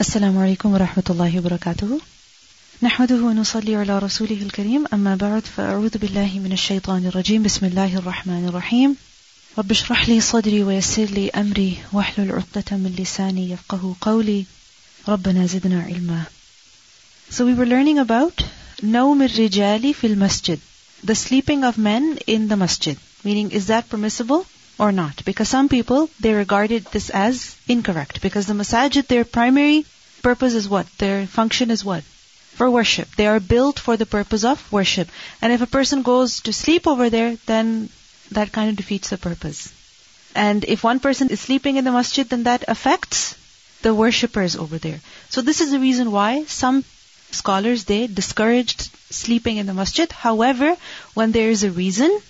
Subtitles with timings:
[0.00, 2.00] السلام عليكم ورحمة الله وبركاته.
[2.82, 4.84] نحمده ونصلي على رسوله الكريم.
[4.92, 7.42] أما بعد فأعوذ بالله من الشيطان الرجيم.
[7.42, 8.96] بسم الله الرحمن الرحيم.
[9.58, 11.78] رب اشرح لي صدري ويسر لي أمري.
[11.92, 14.44] واحلل عقدة من لساني يفقه قولي.
[15.08, 16.22] ربنا زدنا علما.
[17.30, 18.44] So we were learning about
[18.82, 20.58] نوم الرجال في المسجد.
[21.04, 22.96] The sleeping of men in the masjid.
[23.24, 24.46] Meaning is that permissible?
[24.78, 25.24] Or not.
[25.24, 28.20] Because some people, they regarded this as incorrect.
[28.22, 29.84] Because the masajid, their primary
[30.22, 30.86] purpose is what?
[30.98, 32.02] Their function is what?
[32.02, 33.08] For worship.
[33.16, 35.08] They are built for the purpose of worship.
[35.40, 37.88] And if a person goes to sleep over there, then
[38.32, 39.72] that kind of defeats the purpose.
[40.34, 43.36] And if one person is sleeping in the masjid, then that affects
[43.82, 45.00] the worshippers over there.
[45.28, 46.84] So this is the reason why some
[47.30, 50.10] scholars, they discouraged sleeping in the masjid.
[50.10, 50.76] However,
[51.14, 52.20] when there is a reason,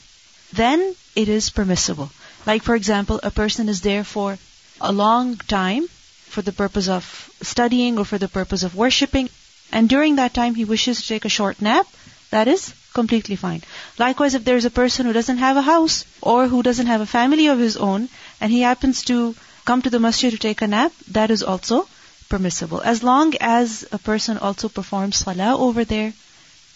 [0.53, 2.11] then it is permissible.
[2.47, 4.39] Like, for example, a person is there for
[4.81, 5.89] a long time
[6.27, 9.29] for the purpose of studying or for the purpose of worshipping,
[9.73, 11.87] and during that time he wishes to take a short nap,
[12.31, 13.63] that is completely fine.
[13.99, 17.07] Likewise, if there's a person who doesn't have a house or who doesn't have a
[17.07, 18.09] family of his own,
[18.41, 21.89] and he happens to come to the masjid to take a nap, that is also
[22.29, 22.81] permissible.
[22.81, 26.13] As long as a person also performs salah over there,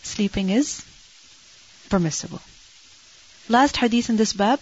[0.02, 0.84] sleeping is
[1.88, 2.41] permissible.
[3.48, 4.60] Last hadith in this bab,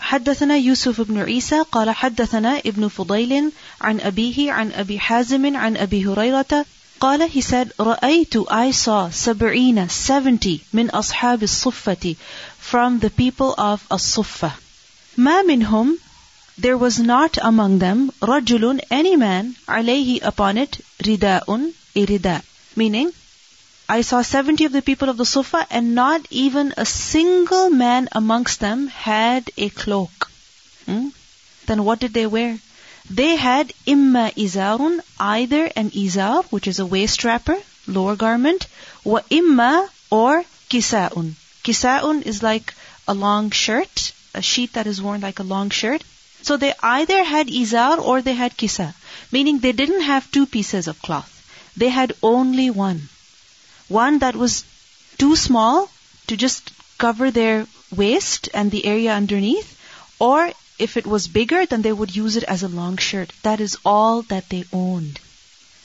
[0.00, 6.06] حدثنا يوسف بن عيسى قال حدثنا ابن فضيل عن أبيه عن أبي حازم عن أبي
[6.06, 6.64] هريرة
[7.00, 12.16] قال he said رأيت I saw سبعين seventy من أصحاب الصفة
[12.60, 14.50] from the people of الصفة.
[15.16, 15.98] ما منهم
[16.58, 22.42] there was not among them رجل any man عليه upon it رداء a rida
[22.76, 23.12] meaning
[23.92, 28.08] I saw 70 of the people of the Suffah and not even a single man
[28.12, 30.30] amongst them had a cloak.
[30.86, 31.08] Hmm?
[31.66, 32.60] Then what did they wear?
[33.10, 38.68] They had imma izarun, either an izar, which is a waist wrapper, lower garment,
[39.02, 41.34] wa imma or kisaun.
[41.64, 42.72] Kisaun is like
[43.08, 46.04] a long shirt, a sheet that is worn like a long shirt.
[46.42, 48.94] So they either had izar or they had kisa,
[49.32, 51.32] meaning they didn't have two pieces of cloth.
[51.76, 53.08] They had only one
[53.89, 54.63] one that was
[55.17, 55.89] too small
[56.27, 59.79] to just cover their waist and the area underneath,
[60.19, 63.31] or if it was bigger, then they would use it as a long shirt.
[63.43, 65.19] That is all that they owned.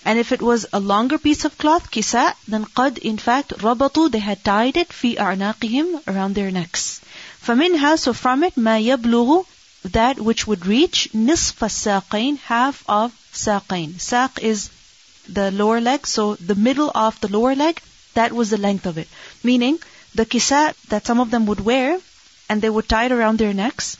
[0.04, 4.10] And if it was a longer piece of cloth, kisa, then qad, in fact, rabatu,
[4.10, 7.00] they had tied it fi a'naqihim, around their necks.
[7.44, 9.44] فَمِنْهَا, so from it, ma يَبْلُغُ,
[9.84, 13.92] that which would reach nisfa saqain, half of saqain.
[13.94, 14.70] Saq is
[15.28, 17.80] the lower leg, so the middle of the lower leg,
[18.15, 19.07] That was the length of it.
[19.43, 19.79] Meaning,
[20.15, 21.99] the kisa that some of them would wear,
[22.49, 23.97] and they would tie it around their necks,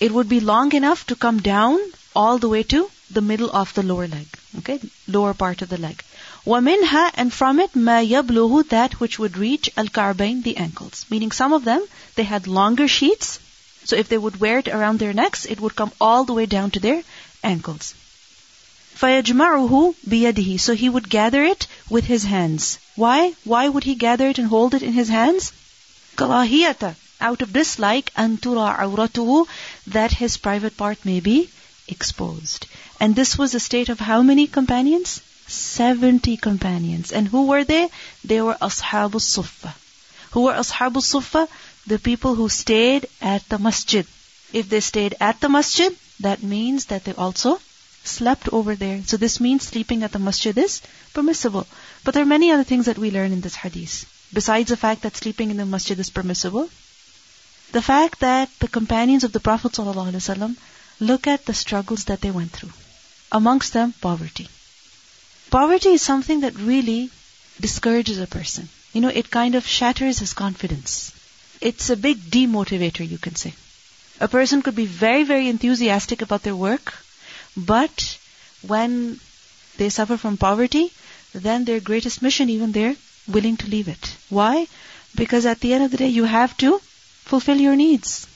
[0.00, 1.78] it would be long enough to come down
[2.14, 4.26] all the way to the middle of the lower leg.
[4.58, 4.80] Okay?
[5.06, 6.02] Lower part of the leg.
[6.46, 11.06] وَمِنْهَا And from it, مَا يَبْلُغُ That which would reach al-ka'bain, the ankles.
[11.10, 11.84] Meaning some of them,
[12.16, 13.38] they had longer sheets,
[13.84, 16.46] so if they would wear it around their necks, it would come all the way
[16.46, 17.02] down to their
[17.44, 17.94] ankles.
[19.01, 22.79] فَيَجْمَعُهُ بِيَدِهِ So he would gather it with his hands.
[22.95, 23.33] Why?
[23.43, 25.51] Why would he gather it and hold it in his hands?
[26.15, 29.47] كَرَاهِيَةً Out of dislike, أَن تُرَى عَوْرَتُهُ
[29.85, 31.49] That his private part may be
[31.87, 32.65] exposed.
[32.99, 35.21] And this was the state of how many companions?
[35.47, 37.11] Seventy companions.
[37.11, 37.89] And who were they?
[38.23, 39.73] They were Ashab al-Suffa.
[40.31, 41.47] Who were Ashab al-Suffa?
[41.85, 44.07] The people who stayed at the masjid.
[44.53, 47.59] If they stayed at the masjid, that means that they also
[48.04, 49.02] slept over there.
[49.06, 50.82] So this means sleeping at the masjid is
[51.14, 51.66] permissible.
[52.04, 54.06] But there are many other things that we learn in this hadith.
[54.32, 56.68] Besides the fact that sleeping in the masjid is permissible,
[57.72, 60.56] the fact that the companions of the Prophet ﷺ
[61.00, 62.72] look at the struggles that they went through.
[63.30, 64.48] Amongst them, poverty.
[65.50, 67.10] Poverty is something that really
[67.60, 68.68] discourages a person.
[68.92, 71.12] You know, it kind of shatters his confidence.
[71.60, 73.54] It's a big demotivator, you can say.
[74.20, 76.94] A person could be very, very enthusiastic about their work,
[77.56, 78.18] but
[78.62, 79.20] when
[79.76, 80.92] they suffer from poverty,
[81.32, 82.96] then their greatest mission, even they're
[83.28, 84.16] willing to leave it.
[84.28, 84.66] Why?
[85.14, 86.80] Because at the end of the day, you have to
[87.24, 88.26] fulfill your needs.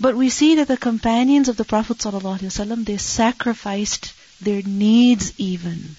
[0.00, 5.96] But we see that the companions of the Prophet ﷺ, they sacrificed their needs even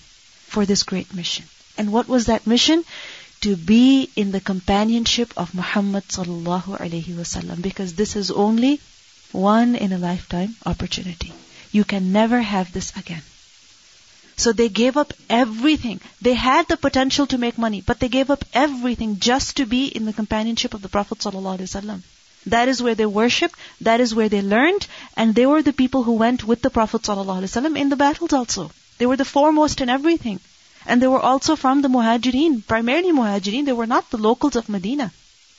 [0.47, 1.45] for this great mission.
[1.77, 2.83] And what was that mission?
[3.41, 8.79] To be in the companionship of Muhammad sallallahu alaihi wasallam because this is only
[9.31, 11.33] one in a lifetime opportunity.
[11.73, 13.23] You can never have this again.
[14.37, 15.99] So they gave up everything.
[16.21, 19.87] They had the potential to make money, but they gave up everything just to be
[19.87, 22.01] in the companionship of the Prophet ﷺ.
[22.47, 24.87] That is where they worshipped, that is where they learned,
[25.17, 28.71] and they were the people who went with the Prophet ﷺ in the battles also.
[28.99, 30.39] They were the foremost in everything.
[30.85, 33.65] And they were also from the Muhajirin, primarily Muhajirin.
[33.65, 35.11] They were not the locals of Medina.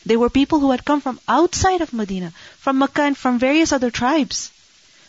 [0.07, 3.73] They were people who had come from outside of Medina, from Makkah and from various
[3.73, 4.51] other tribes.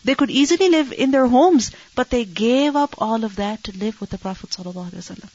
[0.05, 3.77] They could easily live in their homes, but they gave up all of that to
[3.77, 5.29] live with the Prophet ﷺ.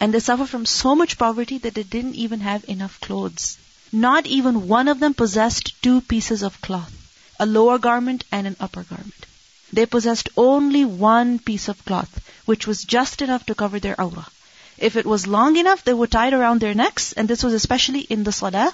[0.00, 3.58] And they suffered from so much poverty that they didn't even have enough clothes.
[3.92, 6.94] Not even one of them possessed two pieces of cloth,
[7.38, 9.26] a lower garment and an upper garment.
[9.70, 14.30] They possessed only one piece of cloth, which was just enough to cover their awrah.
[14.78, 17.52] If it was long enough, they would tie it around their necks, and this was
[17.52, 18.72] especially in the salah.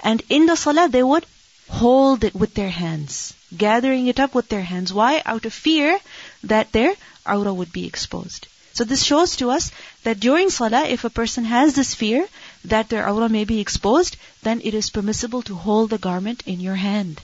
[0.00, 1.24] And in the salah, they would
[1.68, 4.92] hold it with their hands, gathering it up with their hands.
[4.92, 5.22] Why?
[5.24, 5.98] Out of fear
[6.44, 6.94] that their
[7.26, 8.48] awrah would be exposed.
[8.74, 9.70] So this shows to us
[10.02, 12.26] that during salah, if a person has this fear
[12.64, 16.58] that their awrah may be exposed, then it is permissible to hold the garment in
[16.60, 17.20] your hand.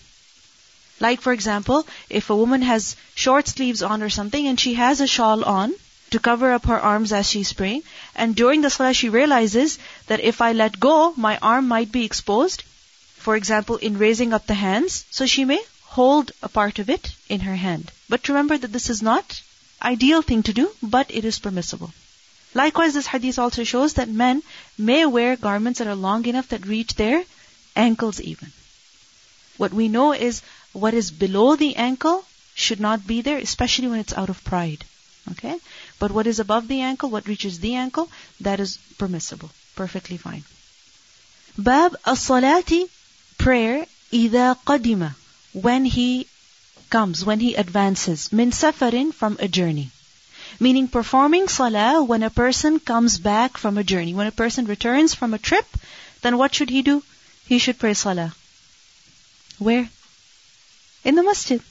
[1.01, 5.01] Like for example, if a woman has short sleeves on or something and she has
[5.01, 5.75] a shawl on
[6.11, 7.83] to cover up her arms as she's praying,
[8.15, 12.05] and during the salah she realizes that if I let go, my arm might be
[12.05, 12.63] exposed,
[13.17, 17.16] for example, in raising up the hands, so she may hold a part of it
[17.30, 17.92] in her hand.
[18.10, 19.42] But remember that this is not
[19.82, 21.94] ideal thing to do, but it is permissible.
[22.54, 24.42] Likewise, this hadith also shows that men
[24.78, 27.24] may wear garments that are long enough that reach their
[27.76, 28.52] ankles even.
[29.58, 30.42] What we know is
[30.74, 34.86] what is below the ankle should not be there, especially when it's out of pride.
[35.32, 35.58] Okay?
[36.00, 38.10] But what is above the ankle, what reaches the ankle,
[38.42, 39.52] that is permissible.
[39.76, 40.44] Perfectly fine.
[41.58, 42.90] Bab as-salati,
[43.38, 45.14] prayer, إذا قدم,
[45.54, 46.28] when he
[46.90, 49.90] comes, when he advances, min safarin, from a journey.
[50.60, 54.14] Meaning performing salah when a person comes back from a journey.
[54.14, 55.66] When a person returns from a trip,
[56.22, 57.04] then what should he do?
[57.48, 58.34] He should pray salah.
[59.58, 59.90] Where?
[61.06, 61.62] in the masjid.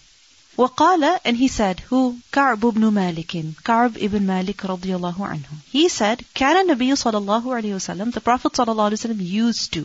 [0.56, 5.88] وقال and he said who كعب بن مالك كعب ibn Malik رضي الله عنه he
[5.88, 9.84] said كان النبي صلى الله عليه وسلم the Prophet صلى الله عليه وسلم used to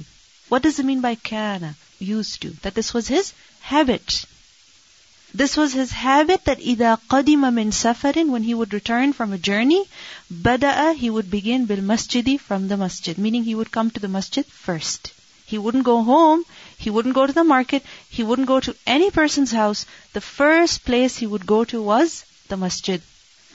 [0.50, 1.74] what does it mean by كان
[2.04, 4.26] used to that this was his habit
[5.34, 9.38] this was his habit that إذا قدم من سفر when he would return from a
[9.38, 9.86] journey
[10.32, 14.46] بدأ he would begin بالمسجد from the masjid meaning he would come to the masjid
[14.46, 15.12] first
[15.50, 16.44] he wouldn't go home.
[16.78, 17.84] He wouldn't go to the market.
[18.08, 19.88] He wouldn't go to any person's house.
[20.14, 23.02] The first place he would go to was the masjid.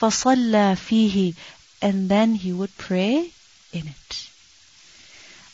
[0.01, 1.35] فَصَلَّى فِيهِ
[1.81, 3.31] And then he would pray
[3.71, 4.27] in it.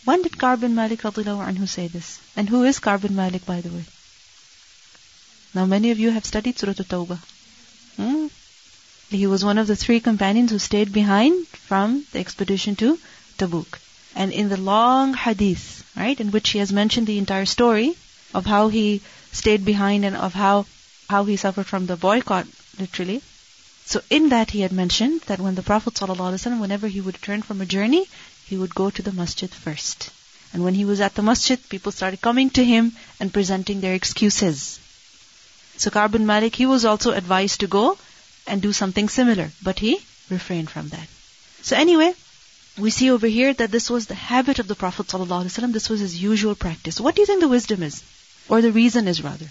[0.07, 2.21] When did Ka'b bin Malik anhu say this?
[2.37, 3.85] And who is Ka'b bin Malik, by the way?
[5.53, 7.19] Now many of you have studied Surah At-Tawbah.
[7.97, 8.27] Hmm?
[9.11, 13.01] He was one of the three companions who stayed behind from the expedition to
[13.37, 13.81] Tabuk.
[14.15, 17.97] And in the long hadith, right, in which he has mentioned the entire story
[18.33, 19.01] of how he
[19.33, 20.67] stayed behind and of how,
[21.11, 22.47] how he suffered from the boycott,
[22.79, 23.23] literally.
[23.87, 27.43] So in that he had mentioned that when the Prophet ﷺ, whenever he would return
[27.43, 28.07] from a journey,
[28.47, 30.11] he would go to the masjid first.
[30.53, 33.95] And when he was at the masjid, people started coming to him and presenting their
[33.95, 34.79] excuses.
[35.77, 37.99] So Ka'b bin Malik, he was also advised to go
[38.47, 39.99] and do something similar, but he
[40.31, 41.09] refrained from that.
[41.63, 42.15] So anyway,
[42.79, 45.73] we see over here that this was the habit of the Prophet ﷺ.
[45.73, 47.01] This was his usual practice.
[47.01, 48.03] What do you think the wisdom is?
[48.49, 49.47] Or the reason is rather?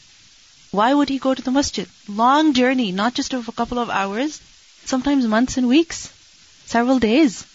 [0.71, 1.87] Why would he go to the masjid?
[2.07, 4.41] Long journey, not just of a couple of hours,
[4.85, 6.09] sometimes months and weeks,
[6.65, 7.45] several days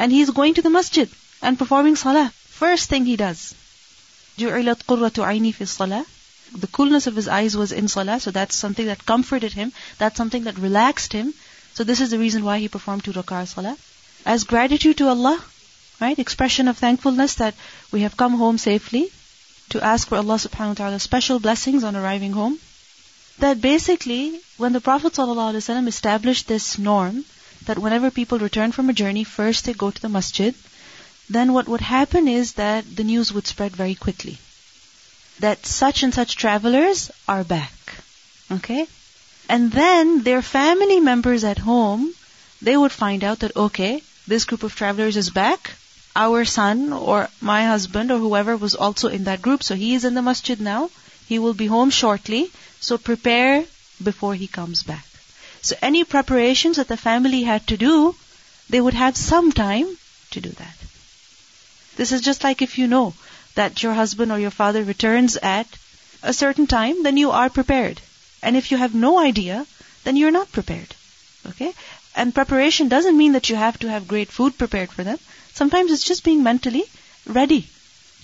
[0.00, 1.08] And he's going to the masjid
[1.42, 2.32] and performing salah.
[2.48, 3.54] First thing he does.
[4.38, 6.04] جُعِلَتْ قُرَّةُ عَيْنِي فِي الصَّلَاةِ
[6.60, 9.72] The coolness of his eyes was in salah, so that's something that comforted him.
[9.98, 11.34] That's something that relaxed him.
[11.74, 13.76] So this is the reason why he performed two rak'ah salah
[14.26, 15.40] as gratitude to Allah,
[16.00, 16.18] right?
[16.18, 17.54] Expression of thankfulness that
[17.92, 19.10] we have come home safely,
[19.70, 22.58] to ask for Allah subhanahu wa ta'ala special blessings on arriving home.
[23.38, 27.24] That basically, when the Prophet ﷺ established this norm,
[27.65, 30.55] that whenever people return from a journey, first they go to the masjid,
[31.29, 34.37] then what would happen is that the news would spread very quickly.
[35.39, 37.73] That such and such travelers are back.
[38.51, 38.87] Okay?
[39.47, 42.13] And then their family members at home,
[42.61, 45.71] they would find out that, okay, this group of travelers is back.
[46.15, 50.03] Our son or my husband or whoever was also in that group, so he is
[50.03, 50.89] in the masjid now.
[51.27, 52.51] He will be home shortly.
[52.79, 53.63] So prepare
[54.03, 55.05] before he comes back.
[55.61, 58.15] So any preparations that the family had to do,
[58.69, 59.97] they would have some time
[60.31, 60.75] to do that.
[61.97, 63.13] This is just like if you know
[63.55, 65.67] that your husband or your father returns at
[66.23, 68.01] a certain time, then you are prepared.
[68.41, 69.65] And if you have no idea,
[70.03, 70.95] then you're not prepared.
[71.47, 71.73] Okay?
[72.15, 75.19] And preparation doesn't mean that you have to have great food prepared for them.
[75.53, 76.83] Sometimes it's just being mentally
[77.25, 77.67] ready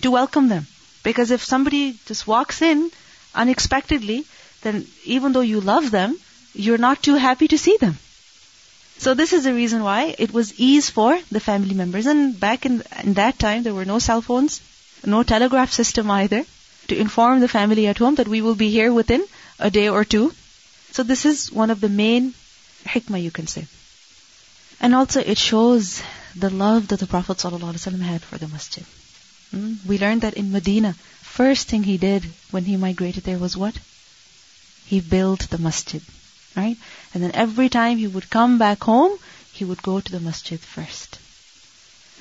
[0.02, 0.66] to welcome them.
[1.04, 2.92] Because if somebody just walks in
[3.36, 4.26] unexpectedly,
[4.62, 6.18] then even though you love them,
[6.58, 7.98] you're not too happy to see them.
[8.98, 12.08] So this is the reason why it was ease for the family members.
[12.08, 14.60] And back in, in that time, there were no cell phones,
[15.06, 16.46] no telegraph system either
[16.88, 19.24] to inform the family at home that we will be here within
[19.60, 20.34] a day or two.
[20.92, 22.34] So this is one of the main
[22.86, 23.68] hikmah you can say.
[24.80, 26.02] And also it shows
[26.36, 28.86] the love that the Prophet ﷺ had for the masjid.
[29.52, 29.74] Hmm?
[29.88, 33.78] We learned that in Medina, first thing he did when he migrated there was what?
[34.86, 36.02] He built the masjid.
[36.57, 36.77] Right?
[37.15, 39.19] And then every time he would come back home,
[39.53, 41.19] he would go to the masjid first.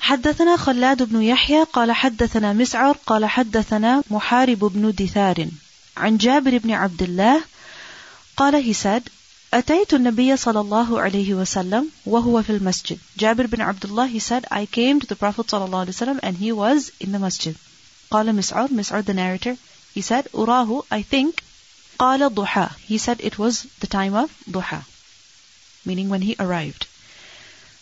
[0.02, 5.48] حدثنا خلاد بن يحيى قال حدثنا مسعر قال حدثنا محارب بن دثار
[5.96, 7.42] عن جابر بن عبد الله
[8.36, 9.02] قال he said
[9.54, 14.44] أتيت النبي صلى الله عليه وسلم وهو في المسجد جابر بن عبد الله he said
[14.50, 17.54] I came to the Prophet صلى الله عليه وسلم and he was in the masjid
[18.10, 19.56] قال مسعر مسعر the narrator
[19.94, 21.42] he said أراه I think
[21.98, 24.82] قال ضحى he said it was the time of ضحى
[25.84, 26.86] meaning when he arrived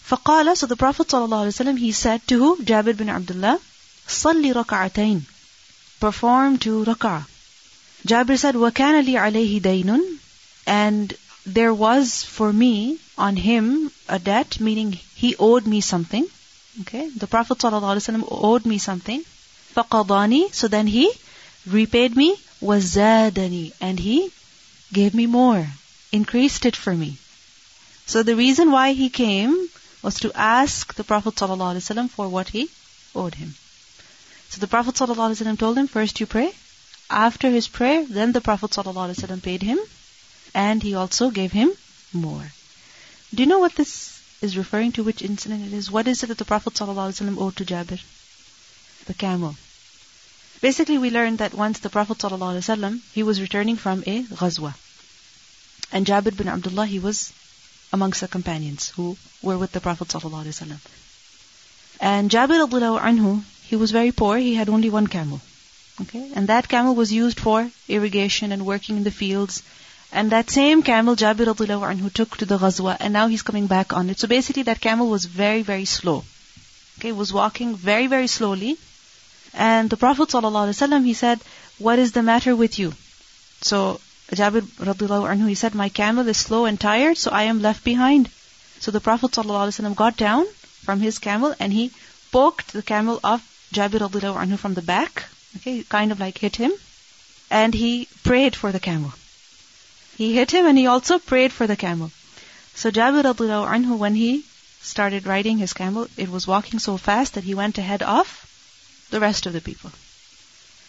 [0.08, 3.58] فقال so the Prophet صلى الله عليه وسلم he said to who Jabir bin Abdullah
[4.08, 5.22] صلي ركعتين
[6.00, 7.26] perform two rak'ah
[8.06, 10.18] Jabir said وكان لي عليه دين
[10.66, 16.26] and there was for me on him a debt, meaning he owed me something.
[16.82, 19.24] Okay, the Prophet ﷺ owed me something.
[19.74, 21.12] فَقَضَانِي So then he
[21.66, 24.32] repaid me, وَزَادَنِي And he
[24.92, 25.66] gave me more,
[26.12, 27.16] increased it for me.
[28.06, 29.68] So the reason why he came
[30.02, 32.70] was to ask the Prophet ﷺ for what he
[33.14, 33.54] owed him.
[34.48, 36.52] So the Prophet ﷺ told him, first you pray.
[37.08, 39.78] After his prayer, then the Prophet ﷺ paid him
[40.54, 41.72] and he also gave him
[42.12, 42.52] more.
[43.34, 45.04] Do you know what this is referring to?
[45.04, 45.90] Which incident it is?
[45.90, 48.00] What is it that the Prophet ﷺ owed to Jabir?
[49.06, 49.56] The camel.
[50.61, 54.73] Basically, we learned that once the Prophet ﷺ, he was returning from a ghazwa.
[55.91, 57.33] And Jabir bin Abdullah, he was
[57.93, 60.77] amongst the companions who were with the Prophet ﷺ.
[62.01, 65.41] And Jabir anhu, he was very poor, he had only one camel.
[66.01, 66.31] Okay?
[66.35, 69.63] And that camel was used for irrigation and working in the fields
[70.11, 73.91] and that same camel, Jabir anhu took to the ghazwa, and now he's coming back
[73.91, 74.17] on it.
[74.17, 76.23] So basically that camel was very, very slow.
[76.97, 78.77] Okay, was walking very, very slowly.
[79.55, 81.39] And the Prophet ﷺ, he said,
[81.77, 82.93] what is the matter with you?
[83.61, 87.61] So Jabir radiallahu anhu, he said, my camel is slow and tired, so I am
[87.61, 88.29] left behind.
[88.79, 90.45] So the Prophet ﷺ got down
[90.83, 91.91] from his camel and he
[92.31, 93.41] poked the camel of
[93.73, 95.23] Jabir radiallahu anhu from the back.
[95.57, 96.71] Okay, kind of like hit him.
[97.49, 99.13] And he prayed for the camel.
[100.17, 102.11] He hit him and he also prayed for the camel.
[102.73, 104.43] So Jabir radiallahu anhu, when he
[104.81, 108.44] started riding his camel, it was walking so fast that he went ahead of
[109.09, 109.91] the rest of the people.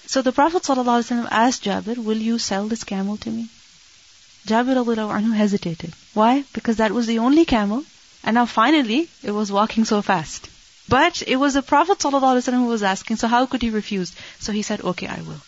[0.07, 3.49] So the Prophet ﷺ asked Jabir, will you sell this camel to me?
[4.47, 5.93] Jabir anhu hesitated.
[6.15, 6.45] Why?
[6.53, 7.85] Because that was the only camel,
[8.23, 10.49] and now finally it was walking so fast.
[10.89, 14.15] But it was the Prophet ﷺ who was asking, so how could he refuse?
[14.39, 15.43] So he said, okay, I will.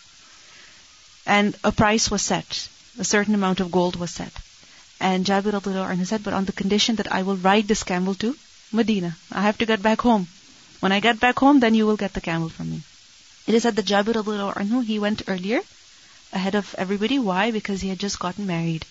[1.25, 2.67] And a price was set
[2.99, 4.33] a certain amount of gold was set.
[4.99, 8.35] And Jabir anhu said, but on the condition that I will ride this camel to
[8.71, 9.15] Medina.
[9.31, 10.27] I have to get back home.
[10.79, 12.81] When I get back home, then you will get the camel from me.
[13.47, 15.61] It is said that Jabir anhu, he went earlier,
[16.31, 17.19] ahead of everybody.
[17.19, 17.51] Why?
[17.51, 18.85] Because he had just gotten married.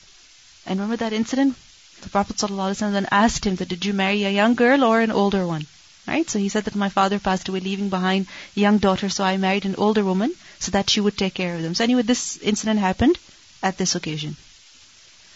[0.66, 1.56] And remember that incident?
[2.02, 5.10] The Prophet ﷺ then asked him that did you marry a young girl or an
[5.10, 5.66] older one?
[6.06, 6.28] Right?
[6.28, 8.26] So he said that my father passed away leaving behind
[8.56, 11.54] a young daughter, so I married an older woman so that she would take care
[11.54, 11.74] of them.
[11.74, 13.18] So anyway, this incident happened
[13.62, 14.36] at this occasion.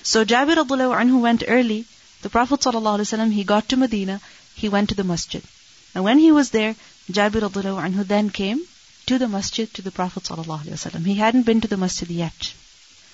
[0.03, 1.85] So Jabir anhu went early.
[2.23, 4.21] The Prophet ﷺ, he got to Medina,
[4.55, 5.43] he went to the masjid.
[5.94, 6.76] And when he was there,
[7.12, 8.62] Jabir anhu then came
[9.08, 11.06] to the masjid to the Prophet ﷺ.
[11.06, 12.54] He hadn't been to the masjid yet.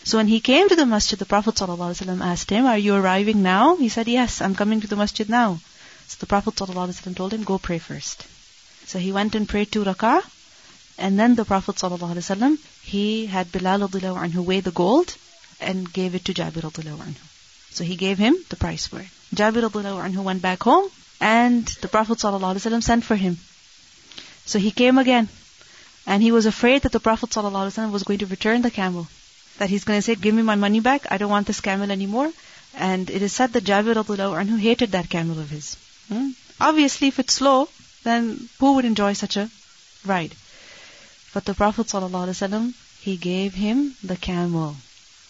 [0.03, 3.41] So when he came to the masjid, the Prophet ﷺ asked him, Are you arriving
[3.41, 3.75] now?
[3.77, 5.59] He said, Yes, I'm coming to the masjid now.
[6.07, 8.25] So the Prophet ﷺ told him, Go pray first.
[8.85, 10.21] So he went and prayed two rak'ah,
[10.97, 15.15] and then the Prophet ﷺ, he had Bilal anhu weigh the gold
[15.61, 17.15] and gave it to Jabir anhu.
[17.69, 19.07] So he gave him the price for it.
[19.33, 23.37] Jabir anhu went back home and the Prophet ﷺ sent for him.
[24.45, 25.29] So he came again
[26.05, 29.07] and he was afraid that the Prophet ﷺ was going to return the camel.
[29.57, 31.91] That he's going to say, give me my money back, I don't want this camel
[31.91, 32.31] anymore.
[32.75, 35.77] And it is said that Jabir anhu hated that camel of his.
[36.09, 36.31] Hmm?
[36.59, 37.69] Obviously, if it's slow,
[38.03, 39.49] then who would enjoy such a
[40.05, 40.35] ride?
[41.33, 44.75] But the Prophet ﷺ, he gave him the camel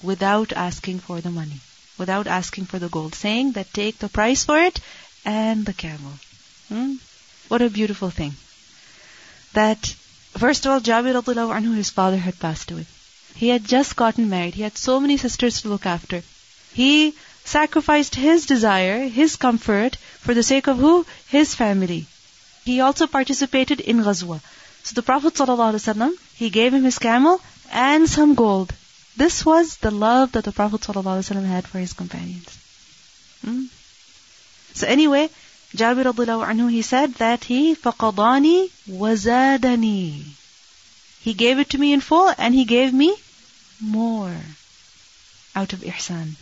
[0.01, 1.59] without asking for the money,
[1.97, 4.79] without asking for the gold, saying that take the price for it
[5.28, 6.12] and the camel.
[6.68, 6.94] Hmm?
[7.48, 8.34] What a beautiful thing.
[9.52, 9.94] That,
[10.44, 12.86] first of all, Jabir anhu, his father had passed away.
[13.34, 14.54] He had just gotten married.
[14.54, 16.22] He had so many sisters to look after.
[16.72, 21.06] He sacrificed his desire, his comfort, for the sake of who?
[21.28, 22.06] His family.
[22.64, 24.40] He also participated in Ghazwa.
[24.82, 28.72] So the Prophet ﷺ, he gave him his camel and some gold.
[29.16, 32.56] This was the love that the Prophet ﷺ had for his companions.
[33.44, 33.64] Hmm?
[34.74, 35.30] So anyway,
[35.76, 40.22] Jabir radiallahu anhu, he said that he فقضاني وزادني.
[41.20, 43.14] He gave it to me in full and he gave me
[43.80, 44.36] more
[45.54, 46.36] out of ihsan.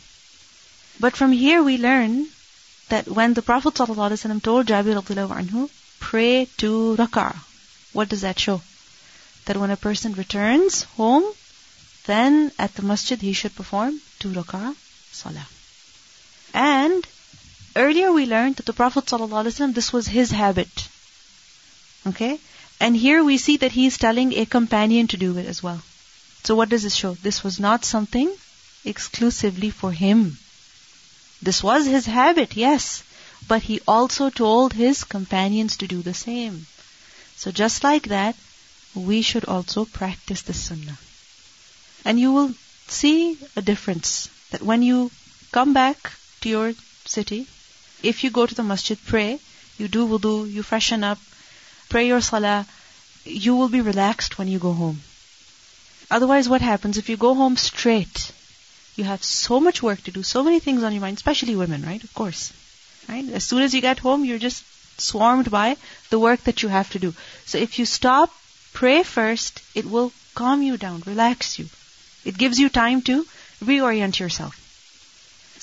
[1.01, 2.29] But from here we learn
[2.89, 7.37] that when the Prophet ﷺ told Jabir radiallahu anhu, pray two rak'ah.
[7.93, 8.61] What does that show?
[9.47, 11.25] That when a person returns home,
[12.05, 14.75] then at the masjid he should perform two rak'ah
[15.11, 15.49] salah.
[16.55, 17.07] And
[17.77, 20.89] earlier we learned that the Prophet ﷺ, this was his habit.
[22.07, 22.41] Okay?
[22.81, 25.83] And here we see that he is telling a companion to do it as well.
[26.45, 27.15] So what does this show?
[27.15, 28.33] This was not something
[28.85, 30.39] exclusively for him.
[31.43, 33.03] This was his habit, yes.
[33.49, 36.67] But he also told his companions to do the same.
[37.37, 38.37] So just like that,
[38.95, 40.99] we should also practice the sunnah.
[42.05, 42.55] And you will
[42.89, 45.11] see a difference that when you
[45.53, 46.73] come back to your
[47.05, 47.47] city,
[48.07, 49.39] if you go to the masjid, pray,
[49.79, 51.19] you do wudu, you freshen up,
[51.89, 52.67] pray your salah,
[53.25, 55.01] you will be relaxed when you go home.
[56.11, 58.33] Otherwise, what happens if you go home straight?
[58.95, 61.83] You have so much work to do, so many things on your mind, especially women,
[61.83, 62.03] right?
[62.03, 62.53] Of course.
[63.09, 63.29] Right?
[63.31, 64.65] As soon as you get home, you're just
[65.01, 65.77] swarmed by
[66.11, 67.15] the work that you have to do.
[67.45, 68.33] So if you stop,
[68.73, 71.67] pray first, it will calm you down, relax you.
[72.25, 73.27] It gives you time to
[73.63, 74.66] reorient yourself.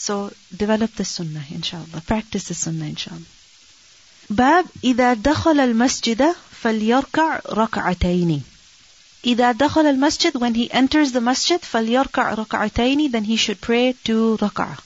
[0.02, 2.02] So develop the sunnah, inshallah.
[2.06, 3.26] Practice the sunnah, inshallah.
[4.30, 8.42] باب إذا دخل المسجد فليركع ركعتين
[9.24, 14.36] إذا دخل المسجد when he enters the masjid فليركع ركعتين then he should pray two
[14.40, 14.78] rak'ah.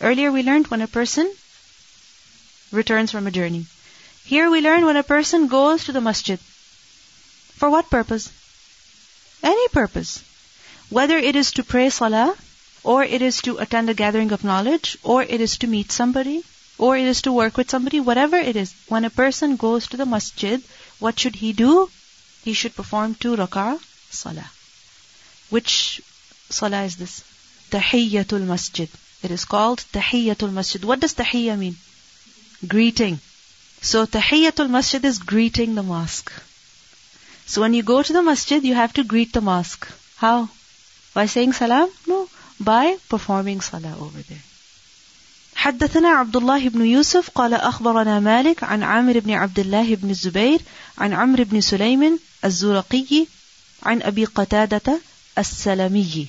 [0.00, 1.32] Earlier we learned when a person
[2.70, 3.66] returns from a journey.
[4.24, 6.38] Here we learn when a person goes to the masjid.
[6.38, 8.30] For what purpose?
[9.42, 10.22] Any purpose.
[10.90, 12.34] Whether it is to pray salah,
[12.83, 16.43] or it is to attend a gathering of knowledge, or it is to meet somebody,
[16.77, 18.73] or it is to work with somebody, whatever it is.
[18.87, 20.61] When a person goes to the masjid,
[20.99, 21.89] what should he do?
[22.43, 24.49] He should perform two rak'ah salah.
[25.49, 26.01] Which
[26.49, 27.23] salah is this?
[27.71, 28.89] Tahiyyatul masjid.
[29.21, 30.83] It is called Tahiyyatul Masjid.
[30.83, 31.75] What does Tahiyya mean?
[32.65, 33.19] Greeting.
[33.81, 36.31] So Tahiyyatul Masjid is greeting the mosque.
[37.45, 39.87] So when you go to the masjid, you have to greet the mosque.
[40.17, 40.49] How?
[41.13, 41.89] By saying salam?
[42.07, 42.29] No
[42.60, 44.44] By performing salah over there.
[45.56, 50.60] حدثنا عبد الله بن يوسف قال أخبرنا مالك عن عامر بن عبد الله بن الزبير
[50.98, 53.26] عن عمرو بن سليم الزرقي
[53.82, 55.00] عن أبي قتادة
[55.38, 56.26] السلمي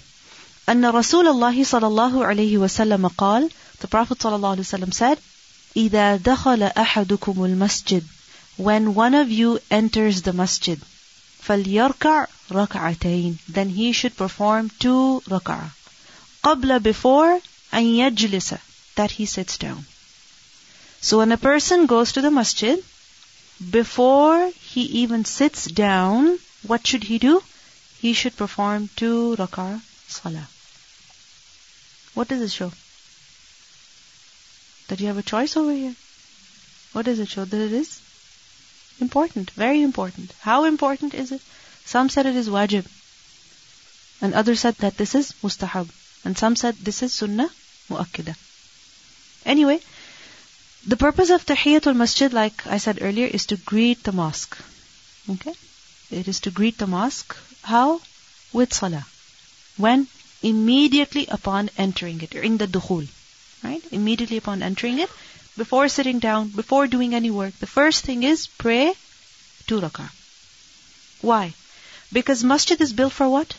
[0.70, 3.50] أن رسول الله صلى الله عليه وسلم قال
[3.82, 5.18] The Prophet صلى الله عليه وسلم said
[5.78, 8.04] إذا دخل أحدكم المسجد
[8.58, 10.78] When one of you enters the masjid
[11.44, 15.79] فليركع ركعتين Then he should perform two rak'ah
[16.44, 17.42] قبل before
[17.74, 18.58] أن يجلس
[18.96, 19.86] That he sits down
[21.02, 22.84] So when a person goes to the masjid
[23.70, 27.44] before he even sits down what should he do?
[28.00, 30.48] He should perform two rak'ah salah
[32.16, 32.72] what does it show?
[34.88, 35.96] That you have a choice over here.
[36.94, 37.44] What does it show?
[37.44, 38.00] That it is
[39.02, 40.32] important, very important.
[40.40, 41.42] How important is it?
[41.84, 42.88] Some said it is wajib.
[44.22, 45.90] And others said that this is mustahab.
[46.25, 47.51] And some said this is sunnah
[47.89, 48.37] mu'akkida.
[49.45, 49.81] Anyway,
[50.87, 54.57] the purpose of tahiyatul masjid, like I said earlier, is to greet the mosque.
[55.29, 55.55] Okay?
[56.11, 57.37] It is to greet the mosque.
[57.63, 58.01] How?
[58.53, 59.07] With salah.
[59.77, 60.09] When?
[60.43, 63.07] immediately upon entering it, in the dukhul.
[63.63, 63.83] Right?
[63.91, 65.11] Immediately upon entering it,
[65.57, 68.95] before sitting down, before doing any work, the first thing is pray
[69.67, 70.11] two rak'ah.
[71.21, 71.53] Why?
[72.13, 73.55] Because masjid is built for what?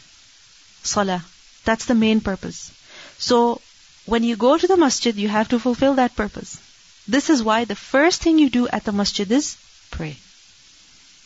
[0.84, 1.24] Salah.
[1.64, 2.72] That's the main purpose.
[3.18, 3.62] So,
[4.06, 6.58] when you go to the masjid, you have to fulfill that purpose.
[7.08, 9.58] This is why the first thing you do at the masjid is
[9.92, 10.18] pray.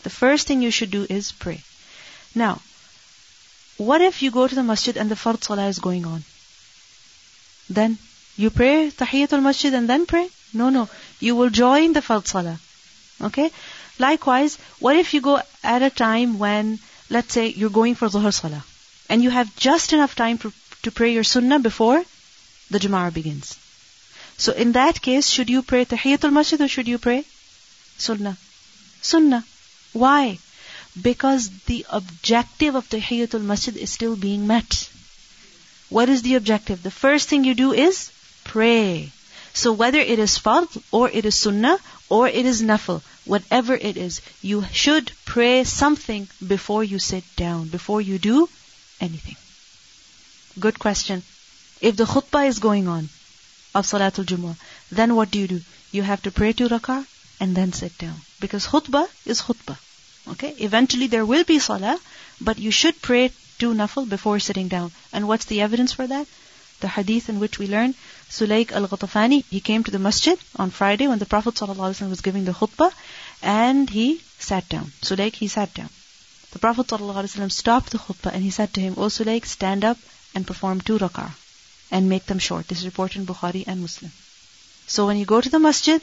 [0.03, 1.63] The first thing you should do is pray.
[2.33, 2.61] Now,
[3.77, 6.23] what if you go to the masjid and the fard salah is going on?
[7.69, 7.97] Then
[8.35, 10.29] you pray tahiyatul masjid and then pray?
[10.53, 10.89] No, no.
[11.19, 12.59] You will join the fard salah.
[13.21, 13.51] Okay?
[13.99, 18.33] Likewise, what if you go at a time when, let's say, you're going for zuhr
[18.33, 18.65] salah
[19.09, 22.03] and you have just enough time to, to pray your sunnah before
[22.71, 23.57] the Jama'ah begins.
[24.37, 27.23] So in that case, should you pray tahiyatul masjid or should you pray
[27.97, 28.37] sunnah?
[29.01, 29.43] Sunnah.
[29.93, 30.39] Why?
[31.01, 34.89] because the objective of Tahiyatul Masjid is still being met.
[35.89, 36.83] What is the objective?
[36.83, 38.11] The first thing you do is
[38.43, 39.11] pray.
[39.53, 41.77] So whether it is fard or it is sunnah
[42.09, 47.67] or it is nafil, whatever it is, you should pray something before you sit down,
[47.67, 48.49] before you do
[49.01, 49.35] anything.
[50.59, 51.23] Good question.
[51.81, 53.09] If the khutbah is going on
[53.73, 54.57] of Salatul Jumu'ah,
[54.91, 55.61] then what do you do?
[55.91, 57.05] You have to pray two rak'ah
[57.39, 58.15] and then sit down.
[58.39, 59.77] Because khutbah is khutbah.
[60.29, 60.55] Okay?
[60.59, 61.99] Eventually there will be salah,
[62.39, 64.91] but you should pray two nafil before sitting down.
[65.11, 66.27] And what's the evidence for that?
[66.79, 67.95] The hadith in which we learn
[68.29, 72.45] Sulaik al-Ghatafani, he came to the masjid on Friday when the Prophet ﷺ was giving
[72.45, 72.91] the khutbah
[73.41, 74.91] and he sat down.
[75.01, 75.89] Sulaik, he sat down.
[76.55, 79.97] The Prophet ﷺ stopped the khutbah and he said to him, O Sulaik, stand up
[80.33, 81.31] and perform two rak'ah
[81.91, 82.69] and make them short.
[82.69, 84.13] This is reported in Bukhari and Muslim.
[84.87, 86.01] So when you go to the masjid,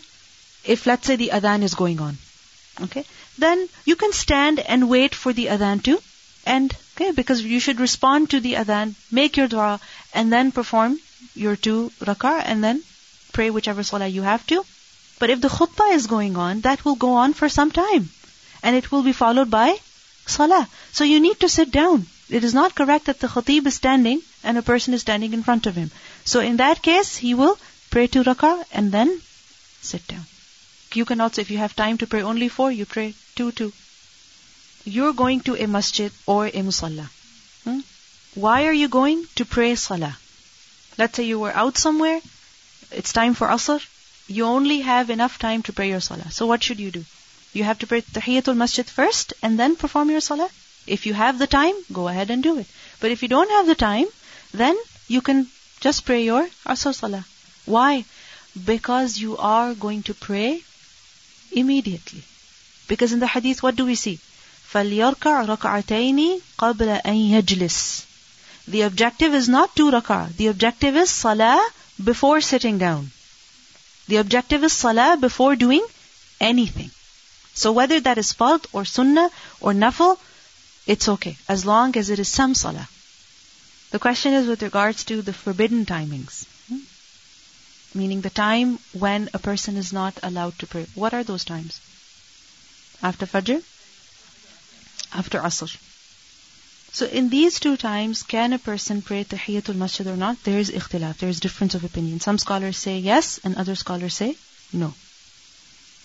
[0.62, 2.19] if let's say the adhan is going on,
[2.83, 3.07] okay,
[3.38, 6.03] then you can stand and wait for the adhan to
[6.45, 9.81] end, okay, because you should respond to the adhan, make your dua,
[10.12, 10.99] and then perform
[11.35, 12.83] your two rak'ah, and then
[13.33, 14.62] pray whichever salah you have to.
[15.19, 18.11] But if the khutbah is going on, that will go on for some time.
[18.62, 19.79] And it will be followed by
[20.27, 20.69] salah.
[20.93, 22.07] So you need to sit down.
[22.29, 25.43] It is not correct that the khatib is standing and a person is standing in
[25.43, 25.91] front of him.
[26.25, 27.59] So in that case, he will
[27.91, 29.21] pray two rak'ah and then
[29.81, 30.25] sit down.
[30.95, 33.73] You can also, if you have time to pray only four, you pray two, two.
[34.85, 37.09] You're going to a masjid or a musalla.
[37.65, 37.81] Hmm?
[38.35, 39.27] Why are you going?
[39.37, 40.17] To pray salah.
[40.99, 42.21] Let's say you were out somewhere,
[42.91, 43.81] it's time for asr,
[44.29, 46.31] you only have enough time to pray your salah.
[46.31, 47.05] So what should you do?
[47.54, 50.50] You have to pray tahiyatul masjid first and then perform your salah.
[50.86, 52.68] If you have the time, go ahead and do it.
[53.00, 54.06] But if you don't have the time,
[54.54, 55.48] then you can
[55.80, 57.26] just pray your asr salah.
[57.66, 58.06] Why?
[58.66, 60.63] Because you are going to pray
[61.52, 62.24] immediately.
[62.88, 64.20] Because in the hadith, what do we see?
[64.74, 68.06] فَلْيَرْكَعْ رَكْعَتَيْنِ قَبْلَ أَن يَجْلِسِ
[68.68, 70.36] The objective is not two rak'ah.
[70.36, 71.60] The objective is salah
[72.04, 73.12] before sitting down.
[74.08, 75.86] The objective is salah before doing
[76.40, 76.92] anything.
[77.55, 80.19] So whether that is fard or sunnah or nafil,
[80.87, 82.88] it's okay, as long as it is some salah.
[83.91, 86.47] The question is with regards to the forbidden timings.
[86.69, 86.79] Hmm?
[87.99, 90.87] Meaning the time when a person is not allowed to pray.
[90.95, 91.81] What are those times?
[93.03, 93.62] After Fajr?
[95.12, 95.77] After Asr.
[96.93, 100.43] So in these two times, can a person pray Tahiyatul Masjid or not?
[100.45, 102.21] There is ikhtilaf, there is difference of opinion.
[102.21, 104.37] Some scholars say yes, and other scholars say
[104.73, 104.95] no.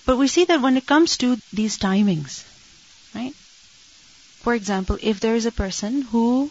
[0.08, 2.44] But we see that when it comes to these timings,
[3.14, 3.34] right?
[4.44, 6.50] For example, if there is a person who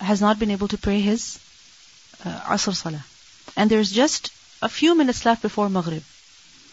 [0.00, 1.38] has not been able to pray his
[2.24, 3.04] uh, Asr Salah,
[3.56, 6.02] and there's just a few minutes left before Maghrib,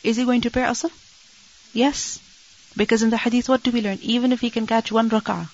[0.04, 0.90] is he going to pray Asr?
[1.72, 2.18] Yes.
[2.76, 4.00] Because in the hadith, what do we learn?
[4.02, 5.50] Even if he can catch one rak'ah,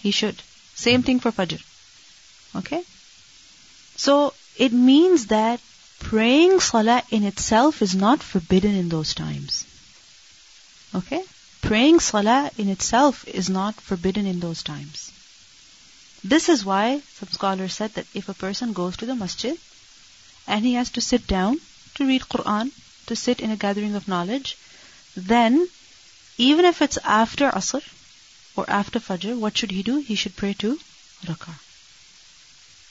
[0.00, 0.42] he should.
[0.74, 1.62] Same thing for Fajr.
[2.56, 2.82] Okay?
[3.96, 5.60] So, it means that
[6.00, 9.65] praying Salah in itself is not forbidden in those times.
[10.96, 11.22] Okay?
[11.60, 15.12] Praying Salah in itself is not forbidden in those times.
[16.24, 19.58] This is why some scholars said that if a person goes to the masjid
[20.46, 21.60] and he has to sit down
[21.96, 22.70] to read Quran,
[23.06, 24.56] to sit in a gathering of knowledge,
[25.14, 25.68] then
[26.38, 27.82] even if it's after Asr
[28.56, 29.98] or after Fajr, what should he do?
[29.98, 30.80] He should pray two
[31.26, 31.58] rak'ah.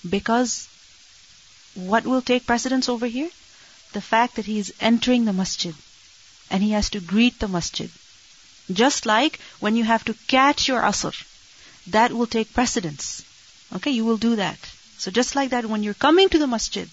[0.08, 0.68] Because
[1.74, 3.32] what will take precedence over here?
[3.94, 5.76] The fact that he is entering the masjid
[6.50, 7.90] and he has to greet the masjid.
[8.72, 11.16] Just like when you have to catch your asr,
[11.88, 13.24] that will take precedence.
[13.76, 14.58] Okay, you will do that.
[14.98, 16.90] So just like that, when you're coming to the masjid,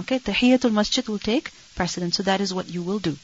[0.00, 2.16] okay, tahiyatul masjid will take precedence.
[2.16, 3.16] So that is what you will do.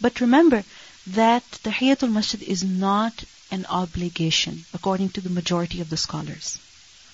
[0.00, 0.64] But remember
[1.08, 6.58] that tahiyatul masjid is not an obligation, according to the majority of the scholars.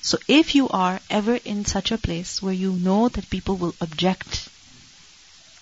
[0.03, 3.75] So if you are ever in such a place where you know that people will
[3.81, 4.50] object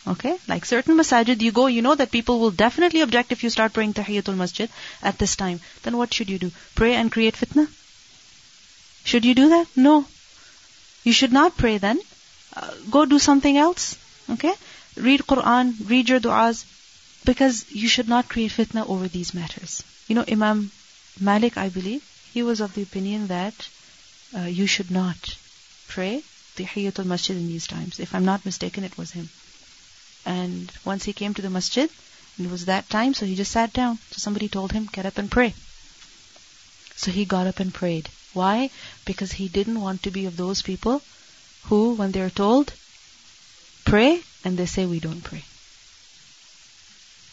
[0.07, 0.39] Okay?
[0.47, 3.73] Like certain masajid, you go, you know that people will definitely object if you start
[3.73, 4.71] praying tahiyatul masjid
[5.03, 5.61] at this time.
[5.83, 6.51] Then what should you do?
[6.75, 7.69] Pray and create fitna?
[9.05, 9.67] Should you do that?
[9.77, 10.07] No.
[11.05, 12.01] You should not pray then.
[12.55, 13.97] Uh, go do something else.
[14.31, 14.53] Okay?
[14.97, 16.65] Read Quran, read your du'as,
[17.25, 19.83] because you should not create fitna over these matters.
[20.07, 20.71] You know, Imam
[21.21, 23.69] Malik, I believe, he was of the opinion that
[24.37, 25.37] uh, you should not
[25.89, 26.23] pray
[26.57, 28.01] tahiyatul masjid in these times.
[28.01, 29.29] If I'm not mistaken, it was him.
[30.29, 31.89] And once he came to the masjid,
[32.39, 33.99] it was that time, so he just sat down.
[34.11, 35.55] So somebody told him, get up and pray.
[36.97, 38.11] So he got up and prayed.
[38.35, 38.69] Why?
[39.07, 41.01] Because he didn't want to be of those people
[41.65, 42.75] who, when they're told,
[43.87, 45.45] pray, and they say, we don't pray.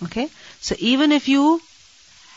[0.03, 0.29] Okay?
[0.61, 1.61] So even if you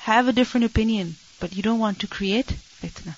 [0.01, 3.15] have a different opinion, but you don't want to create fitna.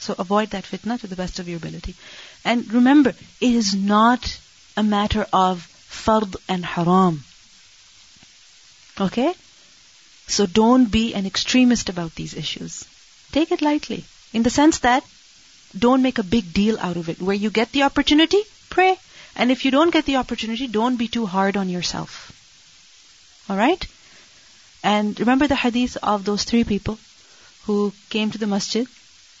[0.00, 1.94] So avoid that fitna to the best of your ability.
[2.42, 4.38] And remember, it is not
[4.78, 5.68] a matter of
[6.04, 7.24] fard and haram.
[9.00, 9.34] Okay?
[10.26, 12.84] So don't be an extremist about these issues.
[13.32, 14.04] Take it lightly.
[14.32, 15.04] In the sense that
[15.86, 17.20] don't make a big deal out of it.
[17.20, 18.98] Where you get the opportunity, pray.
[19.36, 22.32] And if you don't get the opportunity, don't be too hard on yourself.
[23.48, 23.86] Alright?
[24.82, 26.98] And remember the hadith of those three people
[27.64, 28.86] who came to the masjid.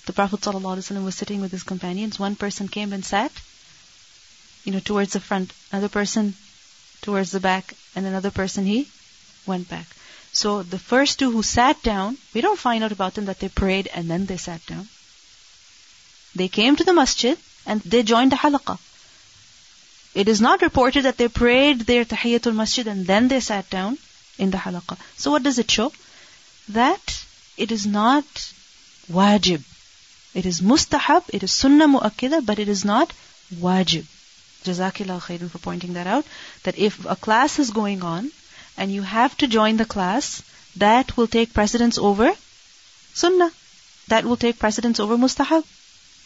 [0.06, 2.18] The Prophet ﷺ was sitting with his companions.
[2.18, 3.32] One person came and sat,
[4.64, 5.52] you know, towards the front.
[5.70, 6.34] Another person
[7.02, 7.74] towards the back.
[7.94, 8.88] And another person, he
[9.46, 9.86] went back.
[10.32, 13.48] So the first two who sat down, we don't find out about them that they
[13.48, 14.88] prayed and then they sat down.
[16.34, 18.78] They came to the masjid and they joined the halaqah.
[20.14, 23.98] It is not reported that they prayed their tahiyatul masjid and then they sat down
[24.38, 24.98] in the halaqah.
[25.16, 25.92] So what does it show?
[26.68, 27.24] That
[27.56, 28.24] it is not
[29.10, 29.62] wajib.
[30.34, 33.12] It is mustahab, it is sunnah mu'akkida, but it is not
[33.54, 34.06] wajib.
[34.64, 36.24] Jazakillah khairan for pointing that out.
[36.64, 38.30] That if a class is going on
[38.76, 40.42] and you have to join the class,
[40.76, 42.32] that will take precedence over
[43.14, 43.50] sunnah.
[44.08, 45.64] That will take precedence over mustahab.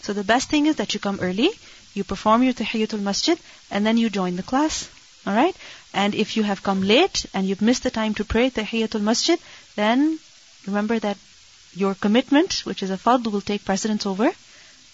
[0.03, 1.51] So the best thing is that you come early,
[1.95, 3.39] you perform your tahiyatul masjid,
[3.71, 4.89] and then you join the class.
[5.27, 5.57] Alright?
[5.95, 9.39] And if you have come late and you've missed the time to pray tahiyatul masjid,
[9.77, 10.19] then
[10.67, 11.17] remember that
[11.75, 14.31] your commitment, which is a fard, will take precedence over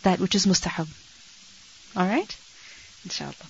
[0.03, 0.88] that which is mustahab.
[1.96, 2.37] Alright?
[3.05, 3.49] Inshallah.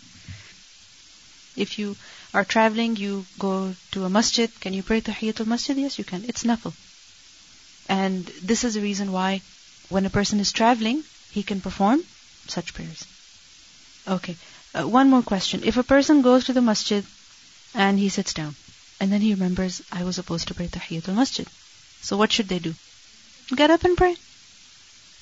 [1.57, 1.97] If you
[2.33, 5.77] are traveling, you go to a masjid, can you pray tahiyatul masjid?
[5.77, 6.25] Yes, you can.
[6.29, 6.75] It's nafil.
[7.89, 9.41] And this is the reason why
[9.89, 12.05] when a person is traveling, he can perform
[12.47, 13.05] such prayers.
[14.07, 14.37] Okay.
[14.75, 15.63] Uh, one more question.
[15.65, 17.05] If a person goes to the masjid
[17.75, 18.55] and he sits down,
[19.01, 21.49] and then he remembers, I was supposed to pray tahiyatul masjid.
[22.03, 22.75] So what should they do?
[23.55, 24.17] Get up and pray.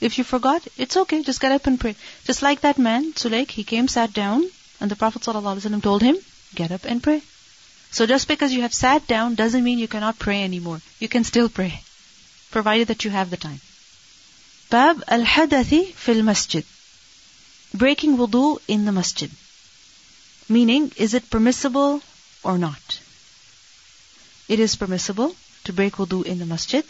[0.01, 1.97] If you forgot, it's okay, just get up and pray.
[2.25, 4.45] Just like that man, Sulaik, he came, sat down,
[4.81, 6.17] and the Prophet ﷺ told him,
[6.55, 7.23] get up and pray.
[7.91, 10.83] So just because you have sat down doesn't mean you cannot pray anymore.
[10.99, 11.81] You can still pray,
[12.51, 13.61] provided that you have the time.
[14.69, 16.65] Bab al-hadathi fil masjid.
[17.73, 19.31] Breaking wudu in the masjid.
[20.49, 22.03] Meaning, is it permissible
[22.43, 23.01] or not?
[24.49, 26.85] It is permissible to break wudu in the masjid.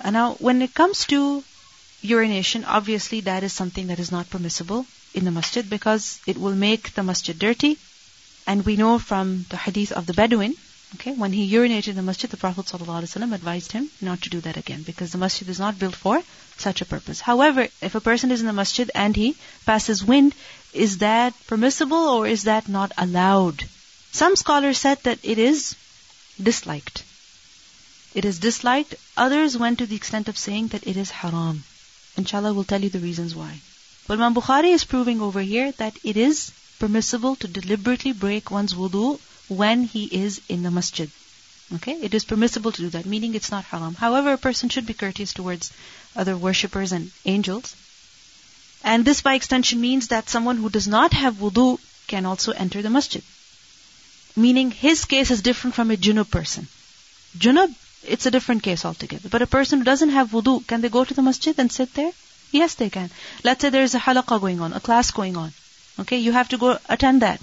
[0.00, 1.42] And now, when it comes to
[2.04, 6.54] urination, obviously that is something that is not permissible in the masjid because it will
[6.54, 7.78] make the masjid dirty.
[8.46, 10.54] And we know from the hadith of the Bedouin,
[10.96, 14.40] okay, when he urinated in the masjid, the Prophet ﷺ advised him not to do
[14.42, 16.22] that again because the masjid is not built for
[16.58, 17.20] such a purpose.
[17.20, 20.34] However, if a person is in the masjid and he passes wind,
[20.74, 23.64] is that permissible or is that not allowed?
[24.12, 25.74] Some scholars said that it is
[26.40, 27.02] disliked.
[28.14, 28.94] It is disliked.
[29.16, 31.64] Others went to the extent of saying that it is haram.
[32.16, 33.60] Inshallah, we'll tell you the reasons why.
[34.06, 38.74] But Imam Bukhari is proving over here that it is permissible to deliberately break one's
[38.74, 41.10] wudu when he is in the masjid.
[41.74, 41.94] Okay?
[42.00, 43.94] It is permissible to do that, meaning it's not haram.
[43.94, 45.72] However, a person should be courteous towards
[46.14, 47.74] other worshippers and angels.
[48.82, 52.82] And this by extension means that someone who does not have wudu can also enter
[52.82, 53.22] the masjid.
[54.36, 56.68] Meaning his case is different from a junub person.
[57.38, 57.74] Junub,
[58.06, 59.28] it's a different case altogether.
[59.28, 61.94] But a person who doesn't have wudu, can they go to the masjid and sit
[61.94, 62.12] there?
[62.50, 63.10] Yes, they can.
[63.42, 65.52] Let's say there is a halaqah going on, a class going on.
[66.00, 67.40] Okay, you have to go attend that.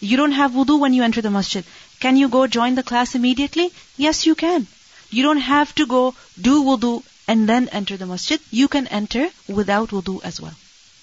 [0.00, 1.64] You don't have wudu when you enter the masjid.
[2.00, 3.72] Can you go join the class immediately?
[3.96, 4.66] Yes, you can.
[5.10, 8.40] You don't have to go do wudu and then enter the masjid.
[8.50, 10.54] You can enter without wudu as well.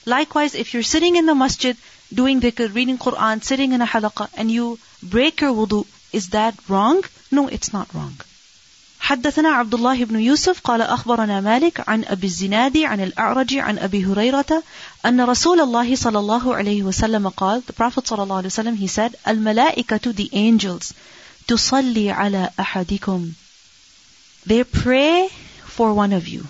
[0.06, 1.76] Likewise, if you're sitting in the masjid,
[2.14, 6.56] doing dhikr, reading Quran, sitting in a halaqah, and you break your wudu, is that
[6.70, 7.04] wrong?
[7.32, 8.16] No, it's not wrong.
[9.06, 14.06] حدثنا عبد الله بن يوسف قال أخبرنا مالك عن أبي الزناد عن الأعرج عن أبي
[14.06, 14.64] هريرة
[15.06, 18.88] أن رسول الله صلى الله عليه وسلم قال The Prophet صلى الله عليه وسلم he
[18.88, 20.94] said الملائكة the angels
[21.48, 23.32] تصلي على أحدكم.
[24.48, 25.30] They pray
[25.68, 26.46] for one of you.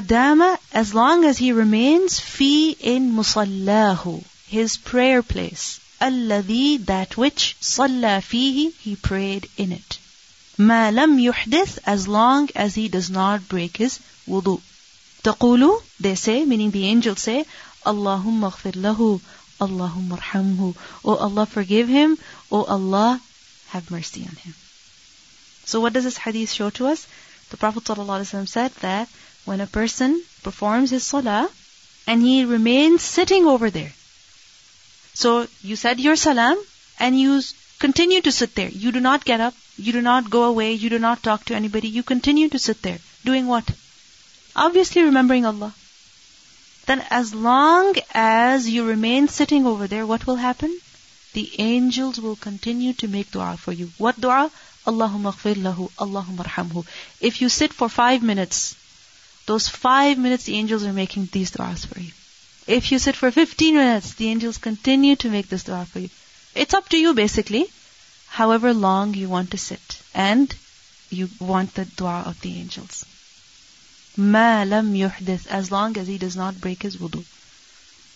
[0.00, 5.78] دام as long as he remains في in مصلاه his prayer place.
[6.02, 10.03] الذي that which صلى فيه he prayed in it.
[10.57, 14.61] ما لم يحدث as long as he does not break his wudu.
[15.23, 17.45] تقول they say meaning the angels say
[17.85, 19.19] اللهم اغفر له
[19.61, 22.17] اللهم ارحمه Oh Allah forgive him
[22.51, 23.21] Oh Allah
[23.69, 24.53] have mercy on him.
[25.65, 27.05] So what does this hadith show to us?
[27.49, 29.07] The Prophet ﷺ said that
[29.45, 31.49] when a person performs his salah
[32.07, 33.93] and he remains sitting over there.
[35.13, 36.57] So you said your salam
[36.99, 37.41] and you
[37.84, 38.68] continue to sit there.
[38.82, 39.54] You do not get up.
[39.76, 40.72] You do not go away.
[40.72, 41.88] You do not talk to anybody.
[41.88, 42.98] You continue to sit there.
[43.24, 43.70] Doing what?
[44.56, 45.74] Obviously remembering Allah.
[46.86, 50.72] then as long as you remain sitting over there, what will happen?
[51.34, 53.90] The angels will continue to make dua for you.
[54.06, 54.50] What dua?
[54.86, 56.86] Allahumma ghfir lahu, Allahumma arhamhu.
[57.30, 58.74] If you sit for five minutes,
[59.46, 62.12] those five minutes the angels are making these du'as for you.
[62.78, 66.10] If you sit for 15 minutes, the angels continue to make this dua for you.
[66.54, 67.66] It's up to you basically,
[68.28, 70.02] however long you want to sit.
[70.14, 70.54] And
[71.10, 73.04] you want the dua of the angels.
[74.16, 77.24] Ma lam yuhdith, as long as he does not break his wudu.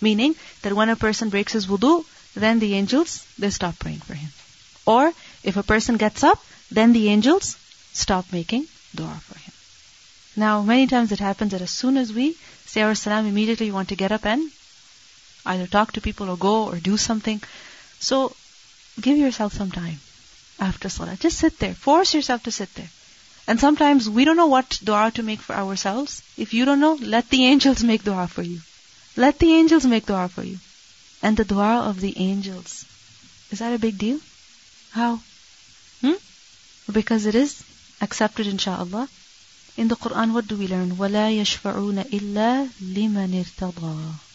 [0.01, 4.15] Meaning that when a person breaks his wudu, then the angels, they stop praying for
[4.15, 4.31] him.
[4.87, 7.57] Or if a person gets up, then the angels
[7.93, 9.53] stop making dua for him.
[10.37, 13.75] Now, many times it happens that as soon as we say our salam, immediately you
[13.75, 14.51] want to get up and
[15.45, 17.43] either talk to people or go or do something.
[18.00, 18.36] So,
[19.00, 20.00] give yourself some time
[20.60, 21.18] after salah.
[21.20, 21.74] Just sit there.
[21.74, 22.90] Force yourself to sit there.
[23.48, 26.22] And sometimes we don't know what dua to make for ourselves.
[26.38, 28.62] If you don't know, let the angels make dua for you.
[29.18, 30.60] Let the angels make dua for you.
[31.22, 32.86] And the dua of the angels.
[33.52, 34.20] Is that a big deal?
[34.92, 35.20] How?
[36.02, 36.20] Hmm?
[36.92, 37.64] Because it is
[38.02, 39.08] accepted inshaAllah.
[39.76, 40.98] In the Quran, what do we learn?
[40.98, 44.27] وَلَا يَشْفَعُونَ إِلَّا لِمَنِ ارْتَضَى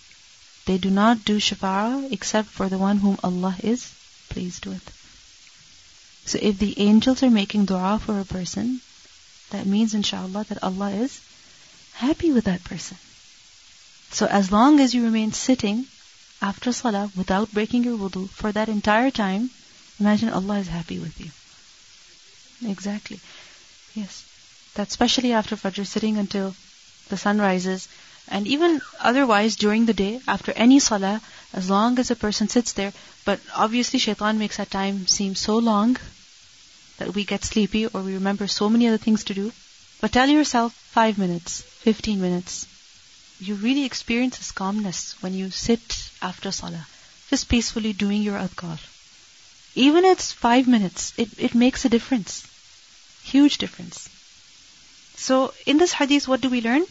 [0.66, 3.92] they do not do shafa'ah except for the one whom Allah is
[4.30, 4.84] pleased with.
[6.26, 8.82] So if the angels are making dua for a person,
[9.50, 11.20] that means inshallah that Allah is
[11.94, 12.98] happy with that person.
[14.12, 15.88] So as long as you remain sitting
[16.42, 19.50] after salah without breaking your wudu for that entire time,
[20.00, 21.32] imagine Allah is happy with you.
[22.70, 23.20] Exactly.
[23.94, 24.24] Yes
[24.76, 26.56] that especially after Fajr, sitting until
[27.10, 27.88] the sun rises,
[28.28, 31.22] and even otherwise during the day, after any salah,
[31.54, 32.94] as long as a person sits there,
[33.26, 35.98] but obviously shaitan makes that time seem so long
[36.98, 39.52] that we get sleepy or we remember so many other things to do.
[40.02, 42.68] But tell yourself five minutes, fifteen minutes.
[43.40, 46.88] You really experience this calmness when you sit after salah,
[47.30, 48.80] just peacefully doing your adhkar.
[49.76, 52.48] Even it's five minutes, it, it makes a difference.
[53.24, 54.10] Huge difference.
[55.16, 56.86] So in this hadith, what do we learn?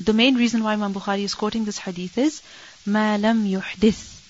[0.00, 2.40] The main reason why Imam Bukhari is quoting this hadith is
[2.86, 4.20] ma lam yuhdith,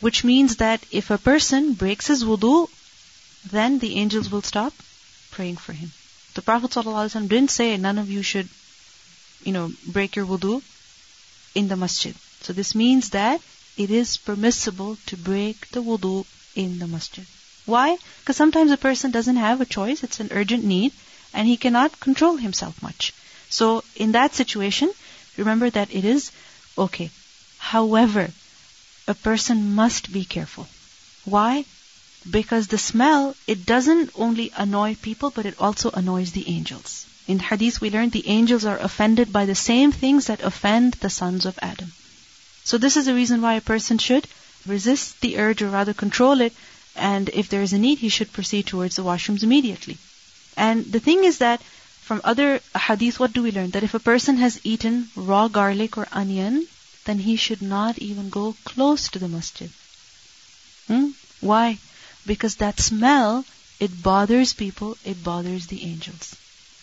[0.00, 2.68] which means that if a person breaks his wudu,
[3.50, 4.74] then the angels will stop
[5.30, 5.92] praying for him.
[6.34, 8.48] The Prophet ﷺ didn't say none of you should,
[9.42, 10.62] you know, break your wudu
[11.54, 12.14] in the masjid.
[12.42, 13.40] So this means that
[13.76, 17.26] it is permissible to break the wudu in the masjid.
[17.64, 17.96] Why?
[18.20, 20.92] Because sometimes a person doesn't have a choice, it's an urgent need,
[21.32, 23.12] and he cannot control himself much.
[23.50, 24.92] So in that situation,
[25.36, 26.30] remember that it is
[26.76, 27.10] okay.
[27.58, 28.30] However,
[29.06, 30.66] a person must be careful.
[31.24, 31.64] Why?
[32.30, 37.06] Because the smell, it doesn't only annoy people, but it also annoys the angels.
[37.26, 41.10] In hadith we learned the angels are offended by the same things that offend the
[41.10, 41.92] sons of Adam.
[42.64, 44.26] So this is the reason why a person should
[44.66, 46.54] resist the urge or rather control it
[46.96, 49.96] and if there is a need he should proceed towards the washrooms immediately.
[50.56, 51.62] And the thing is that
[52.08, 53.72] from other hadith, what do we learn?
[53.72, 56.66] That if a person has eaten raw garlic or onion,
[57.04, 59.70] then he should not even go close to the masjid.
[60.86, 61.08] Hmm?
[61.42, 61.78] Why?
[62.24, 63.44] Because that smell,
[63.78, 66.34] it bothers people, it bothers the angels.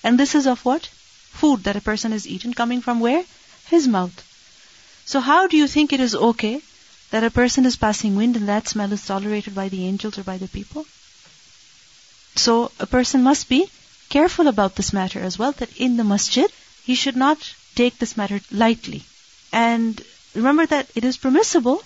[0.03, 0.89] And this is of what?
[1.31, 3.23] Food that a person has eaten coming from where?
[3.65, 4.23] His mouth.
[5.05, 6.61] So how do you think it is okay
[7.09, 10.23] that a person is passing wind and that smell is tolerated by the angels or
[10.23, 10.85] by the people?
[12.35, 13.67] So a person must be
[14.10, 16.52] careful about this matter as well, that in the masjid,
[16.84, 17.38] he should not
[17.76, 19.04] take this matter lightly.
[19.52, 20.02] And
[20.34, 21.84] remember that it is permissible,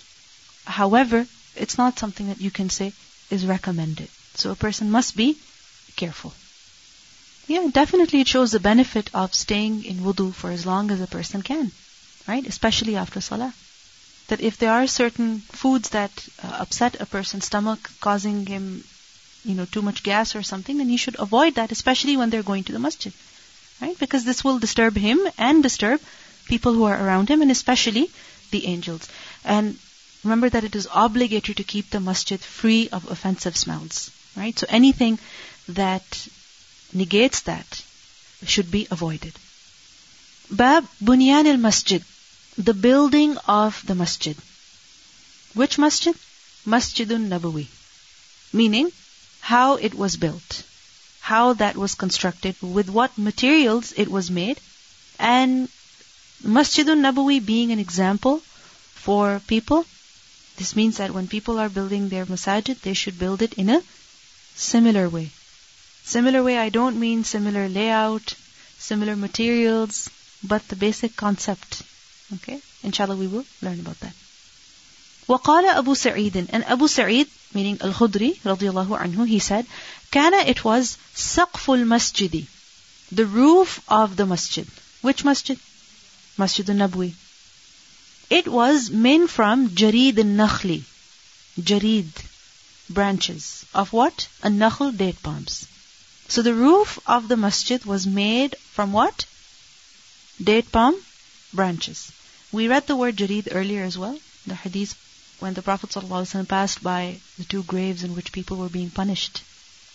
[0.66, 2.94] however, it's not something that you can say
[3.30, 4.10] is recommended.
[4.36, 5.38] So a person must be
[5.96, 6.34] careful.
[7.48, 11.08] Yeah, definitely it shows the benefit of staying in wudu for as long as a
[11.08, 11.72] person can,
[12.28, 12.46] right?
[12.46, 13.54] Especially after salah.
[14.28, 16.12] That if there are certain foods that
[16.44, 18.84] uh, upset a person's stomach, causing him
[19.44, 22.44] you know, too much gas or something, then he should avoid that, especially when they're
[22.44, 23.14] going to the masjid.
[23.82, 23.98] Right?
[23.98, 26.02] Because this will disturb him and disturb
[26.46, 28.10] people who are around him and especially
[28.52, 29.08] the angels.
[29.46, 29.78] And
[30.24, 34.12] remember that it is obligatory to keep the masjid free of offensive smells.
[34.36, 34.58] Right?
[34.58, 35.20] So anything
[35.70, 36.28] that
[36.94, 37.84] negates that
[38.46, 39.34] should be avoided.
[40.52, 42.04] Bab Bunyan al Masjid,
[42.58, 44.36] the building of the masjid.
[45.54, 46.16] Which masjid?
[46.66, 47.68] Masjidun Nabawi.
[48.52, 48.92] Meaning,
[49.49, 50.63] how it was built,
[51.21, 54.61] how that was constructed, with what materials it was made,
[55.19, 55.69] and
[56.43, 58.41] Masjidun Nabawi being an example
[58.95, 59.87] for people.
[60.57, 63.83] This means that when people are building their masajid, they should build it in a
[64.55, 65.31] similar way.
[66.05, 68.35] Similar way, I don't mean similar layout,
[68.79, 70.11] similar materials,
[70.43, 71.83] but the basic concept.
[72.35, 72.61] Okay?
[72.83, 74.15] Inshallah, we will learn about that.
[75.29, 79.66] وقال أبو سعيد and Abu Sa'id meaning Al Khudri radiallahu anhu, he said,
[80.12, 82.46] Kana it was Saqful Masjidi,
[83.12, 84.68] the roof of the masjid.
[85.02, 85.60] Which masjid?
[86.38, 87.14] Masjid al Nabwi.
[88.30, 90.84] It was made from Jareed al Nakhli.
[91.60, 92.12] Jareed
[92.90, 94.28] branches of what?
[94.44, 95.68] Al Nakhl, date palms.
[96.28, 99.26] So the roof of the masjid was made from what?
[100.44, 100.96] Date palm
[101.54, 102.12] branches.
[102.52, 104.96] We read the word Jareed earlier as well, the hadith
[105.40, 109.42] when the Prophet ﷺ passed by the two graves in which people were being punished.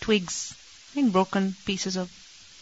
[0.01, 0.53] Twigs,
[0.95, 2.11] and broken pieces of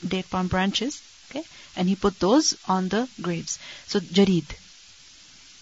[0.08, 1.44] date palm branches, okay,
[1.76, 3.60] and he put those on the graves.
[3.88, 4.46] So jarid.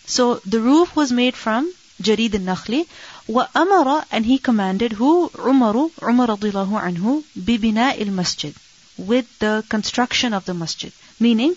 [0.05, 2.87] So the roof was made from jarid al-nakhli,
[3.27, 8.55] wa amara, and he commanded who Umaru, Umar radiallahu anhu, bibina il-masjid,
[8.97, 10.91] with the construction of the masjid.
[11.19, 11.55] Meaning,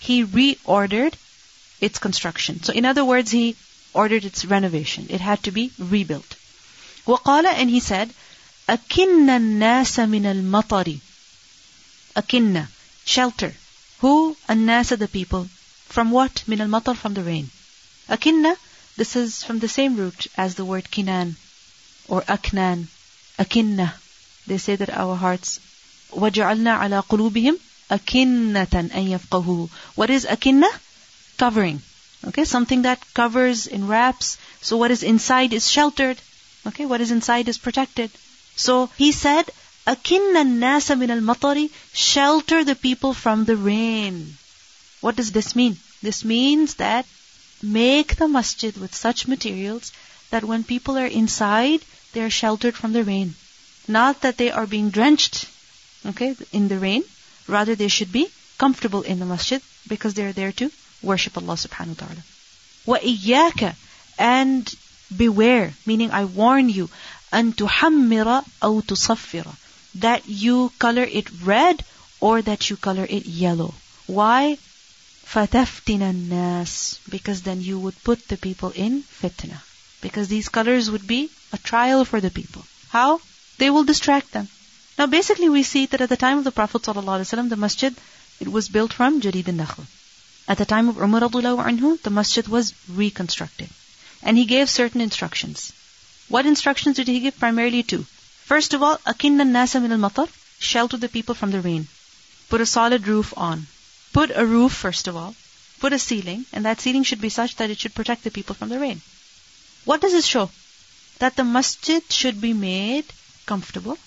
[0.00, 1.14] he reordered
[1.80, 2.62] its construction.
[2.62, 3.56] So in other words, he
[3.97, 5.07] ordered its renovation.
[5.09, 6.35] It had to be rebuilt.
[7.05, 8.09] وقال and he said,
[8.69, 10.97] أكن الناس من المطر
[12.17, 12.67] أكن
[13.05, 13.53] shelter.
[13.99, 14.35] Who?
[14.49, 15.49] الناس the people.
[15.89, 16.43] From what?
[16.47, 17.49] من المطر from the rain.
[18.09, 18.55] أكن
[18.95, 21.35] this is from the same root as the word kinan
[22.07, 22.87] or aknan.
[23.39, 23.91] أكنة.
[24.45, 25.59] They say that our hearts
[26.11, 27.57] وجعلنا على قلوبهم
[27.91, 29.67] أكنة أن يفقهوا.
[29.95, 30.69] What is أكنة?
[31.37, 31.81] Covering.
[32.26, 34.38] Okay, something that covers and wraps.
[34.60, 36.20] So what is inside is sheltered.
[36.66, 38.10] Okay, what is inside is protected.
[38.56, 39.50] So he said,
[39.86, 44.36] Akinna nasa min al matari, shelter the people from the rain.
[45.00, 45.78] What does this mean?
[46.02, 47.06] This means that
[47.62, 49.92] make the masjid with such materials
[50.30, 53.34] that when people are inside, they are sheltered from the rain.
[53.86, 55.46] Not that they are being drenched,
[56.04, 57.04] okay, in the rain.
[57.46, 58.26] Rather, they should be
[58.58, 60.70] comfortable in the masjid because they are there to
[61.02, 62.22] worship Allah subhanahu wa ta'ala.
[62.86, 63.74] وَإِيَّاكَ
[64.18, 64.74] and
[65.14, 66.88] beware, meaning I warn you,
[67.32, 69.54] أَن تُحَمِّرَ أَوْ تُصَفِّرَ
[69.94, 71.84] that you color it red
[72.20, 73.74] or that you color it yellow.
[74.06, 74.58] Why?
[75.26, 79.60] فَتَفْتِنَ النَّاسِ because then you would put the people in fitna.
[80.00, 82.64] Because these colors would be a trial for the people.
[82.88, 83.20] How?
[83.58, 84.48] They will distract them.
[84.98, 87.94] Now basically we see that at the time of the Prophet ﷺ, the masjid,
[88.40, 89.86] it was built from Jarid al-Nakhl.
[90.48, 93.68] At the time of Umar anhu, the masjid was reconstructed.
[94.22, 95.72] And he gave certain instructions.
[96.28, 97.38] What instructions did he give?
[97.38, 98.06] Primarily two.
[98.44, 100.28] First of all, akinna nasa min al-matar,
[100.58, 101.86] shelter the people from the rain.
[102.48, 103.66] Put a solid roof on.
[104.14, 105.34] Put a roof first of all.
[105.80, 108.54] Put a ceiling, and that ceiling should be such that it should protect the people
[108.54, 109.02] from the rain.
[109.84, 110.50] What does this show?
[111.18, 113.04] That the masjid should be made
[113.44, 113.98] comfortable.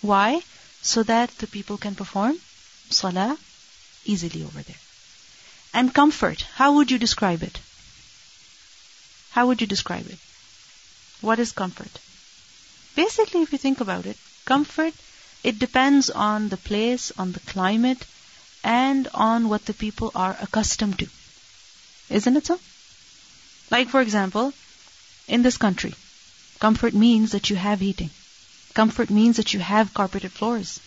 [0.00, 0.40] Why?
[0.80, 2.40] So that the people can perform
[2.88, 3.36] salah
[4.04, 4.81] easily over there.
[5.72, 7.58] And comfort, how would you describe it?
[9.30, 10.18] How would you describe it?
[11.20, 11.90] What is comfort?
[12.94, 14.92] Basically, if you think about it, comfort,
[15.42, 18.04] it depends on the place, on the climate,
[18.62, 21.08] and on what the people are accustomed to.
[22.10, 22.60] Isn't it so?
[23.70, 24.52] Like, for example,
[25.26, 25.94] in this country,
[26.60, 28.10] comfort means that you have heating.
[28.74, 30.80] Comfort means that you have carpeted floors.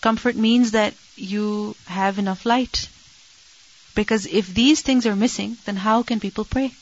[0.00, 2.88] Comfort means that you have enough light.
[3.94, 6.72] Because if these things are missing, then how can people pray?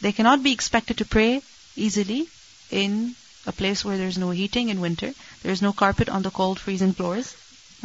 [0.00, 1.42] They cannot be expected to pray
[1.76, 2.28] easily
[2.70, 3.14] in
[3.46, 6.92] a place where there's no heating in winter, there's no carpet on the cold freezing
[6.92, 7.34] floors,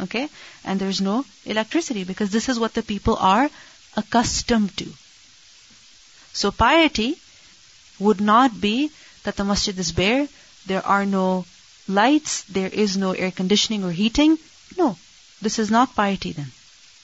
[0.00, 0.28] okay?
[0.64, 3.50] And there's no electricity because this is what the people are
[3.96, 4.86] accustomed to.
[6.32, 7.16] So piety
[7.98, 8.90] would not be
[9.22, 10.28] that the masjid is bare,
[10.66, 11.46] there are no
[11.86, 14.38] lights, there is no air conditioning or heating.
[14.76, 14.98] No,
[15.40, 16.50] this is not piety then.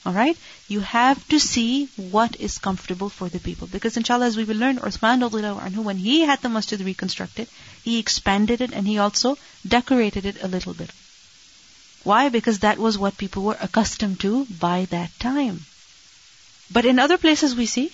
[0.06, 0.38] Alright?
[0.66, 3.66] You have to see what is comfortable for the people.
[3.66, 7.48] Because inshallah, as we will learn, Uthman anhu, when he had the masjid reconstructed,
[7.82, 9.36] he expanded it and he also
[9.66, 10.90] decorated it a little bit.
[12.02, 12.30] Why?
[12.30, 15.66] Because that was what people were accustomed to by that time.
[16.72, 17.92] But in other places we see,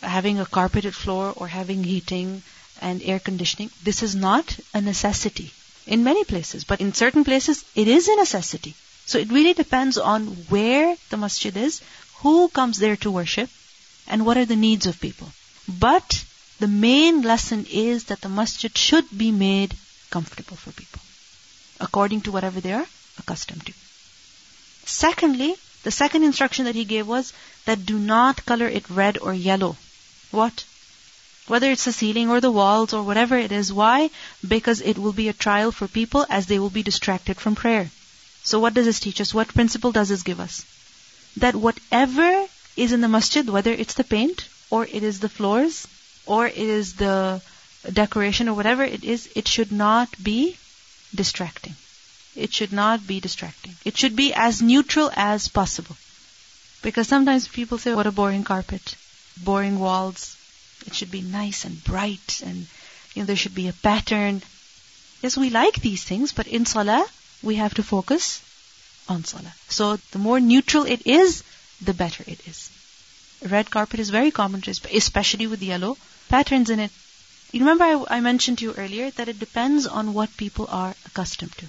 [0.00, 2.42] having a carpeted floor or having heating
[2.80, 5.52] and air conditioning, this is not a necessity.
[5.86, 6.64] In many places.
[6.64, 8.74] But in certain places, it is a necessity.
[9.06, 11.80] So it really depends on where the masjid is,
[12.22, 13.48] who comes there to worship,
[14.08, 15.32] and what are the needs of people.
[15.68, 16.24] But
[16.58, 19.76] the main lesson is that the masjid should be made
[20.10, 21.00] comfortable for people,
[21.80, 22.86] according to whatever they are
[23.18, 23.72] accustomed to.
[24.84, 27.32] Secondly, the second instruction that he gave was
[27.64, 29.76] that do not color it red or yellow.
[30.30, 30.64] What?
[31.46, 33.72] Whether it's the ceiling or the walls or whatever it is.
[33.72, 34.10] Why?
[34.46, 37.90] Because it will be a trial for people as they will be distracted from prayer.
[38.46, 39.34] So what does this teach us?
[39.34, 40.64] What principle does this give us?
[41.38, 45.88] That whatever is in the masjid, whether it's the paint, or it is the floors,
[46.26, 47.42] or it is the
[47.92, 50.56] decoration, or whatever it is, it should not be
[51.12, 51.74] distracting.
[52.36, 53.74] It should not be distracting.
[53.84, 55.96] It should be as neutral as possible.
[56.82, 58.94] Because sometimes people say, what a boring carpet,
[59.42, 60.36] boring walls.
[60.86, 62.68] It should be nice and bright and,
[63.14, 64.42] you know, there should be a pattern.
[65.20, 67.04] Yes, we like these things, but in salah,
[67.42, 68.42] we have to focus
[69.08, 69.54] on salah.
[69.68, 71.42] So the more neutral it is,
[71.80, 72.70] the better it is.
[73.42, 74.62] Red carpet is very common,
[74.92, 75.96] especially with yellow
[76.28, 76.90] patterns in it.
[77.52, 80.94] You remember I, I mentioned to you earlier that it depends on what people are
[81.04, 81.66] accustomed to.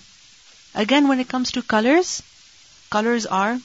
[0.74, 2.24] Again, when it comes to colors,
[2.90, 3.60] colors are,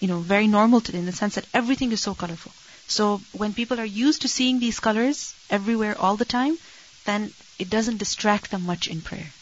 [0.00, 2.52] you know, very normal today in the sense that everything is so colorful.
[2.86, 6.58] So when people are used to seeing these colors everywhere all the time,
[7.04, 9.32] then it doesn't distract them much in prayer.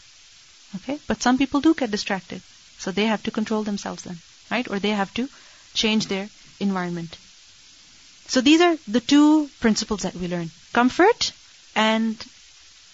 [0.75, 0.99] Okay?
[1.07, 2.41] But some people do get distracted.
[2.77, 4.69] So they have to control themselves then, right?
[4.69, 5.27] Or they have to
[5.73, 7.17] change their environment.
[8.27, 10.51] So these are the two principles that we learn.
[10.71, 11.33] Comfort
[11.75, 12.15] and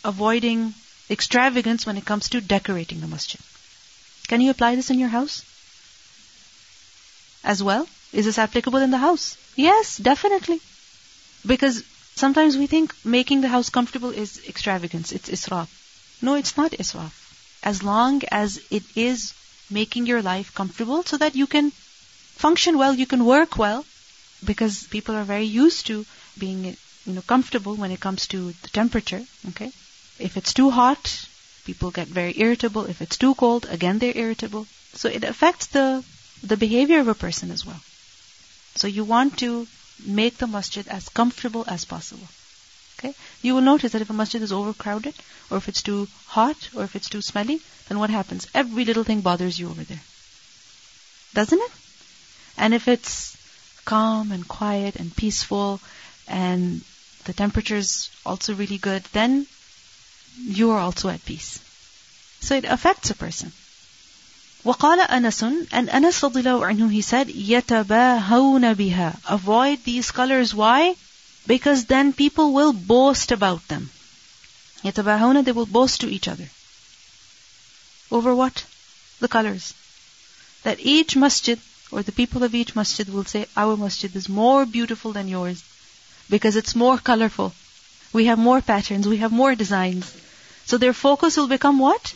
[0.03, 0.73] avoiding
[1.09, 3.41] extravagance when it comes to decorating the masjid.
[4.27, 5.43] Can you apply this in your house?
[7.43, 7.87] As well?
[8.11, 9.37] Is this applicable in the house?
[9.55, 10.61] Yes, definitely.
[11.45, 11.83] Because
[12.15, 15.67] sometimes we think making the house comfortable is extravagance, it's israf.
[16.21, 17.11] No, it's not israf.
[17.65, 19.33] As long as it is
[19.69, 21.71] making your life comfortable so that you can
[22.45, 23.85] function well, you can work well,
[24.45, 26.05] because people are very used to
[26.37, 26.63] being,
[27.05, 29.71] you know, comfortable when it comes to the temperature, okay?
[30.19, 31.25] If it's too hot,
[31.65, 32.85] People get very irritable.
[32.85, 34.67] If it's too cold, again they're irritable.
[34.93, 36.03] So it affects the,
[36.43, 37.81] the behavior of a person as well.
[38.75, 39.67] So you want to
[40.05, 42.27] make the masjid as comfortable as possible.
[42.98, 43.14] Okay?
[43.42, 45.14] You will notice that if a masjid is overcrowded,
[45.50, 48.46] or if it's too hot, or if it's too smelly, then what happens?
[48.54, 50.02] Every little thing bothers you over there.
[51.34, 51.72] Doesn't it?
[52.56, 53.36] And if it's
[53.84, 55.80] calm and quiet and peaceful,
[56.28, 56.82] and
[57.24, 59.46] the temperature is also really good, then
[60.38, 61.58] you are also at peace.
[62.40, 63.52] So it affects a person.
[64.64, 70.94] وقال أنس and Anas radiallahu anhu he said يتباهون بها avoid these colors why
[71.47, 73.91] because then people will boast about them.
[74.83, 76.49] Yatabahuna, they will boast to each other.
[78.11, 78.63] Over what?
[79.19, 79.73] The colors.
[80.63, 81.59] That each masjid,
[81.91, 85.63] or the people of each masjid will say, our masjid is more beautiful than yours.
[86.29, 87.53] Because it's more colorful.
[88.13, 90.11] We have more patterns, we have more designs.
[90.65, 92.13] So their focus will become what?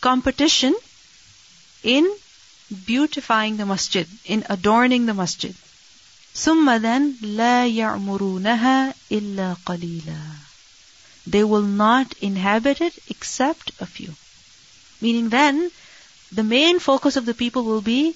[0.00, 0.74] Competition
[1.82, 2.10] in
[2.86, 5.54] beautifying the masjid, in adorning the masjid.
[6.35, 10.21] ثم then لا يعمرونها إلا قليلا.
[11.25, 14.15] They will not inhabit it except a few.
[15.01, 15.71] Meaning then,
[16.31, 18.15] the main focus of the people will be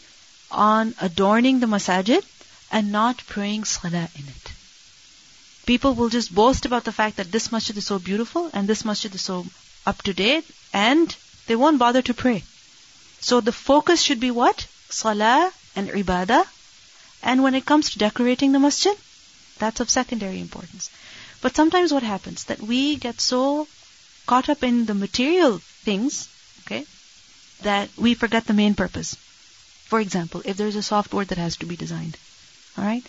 [0.51, 2.23] on adorning the masajid
[2.71, 4.51] and not praying salah in it.
[5.65, 8.83] People will just boast about the fact that this masjid is so beautiful and this
[8.85, 9.45] masjid is so
[9.85, 11.15] up to date and
[11.47, 12.43] they won't bother to pray.
[13.19, 14.65] So the focus should be what?
[14.89, 16.45] Salah and ibadah.
[17.26, 18.96] and when it comes to decorating the masjid,
[19.58, 20.90] that's of secondary importance.
[21.40, 22.44] But sometimes what happens?
[22.44, 23.66] That we get so
[24.26, 26.28] caught up in the material things,
[26.60, 26.86] okay,
[27.62, 29.16] that we forget the main purpose.
[29.86, 32.16] For example, if there's a softboard that has to be designed,
[32.78, 33.04] alright?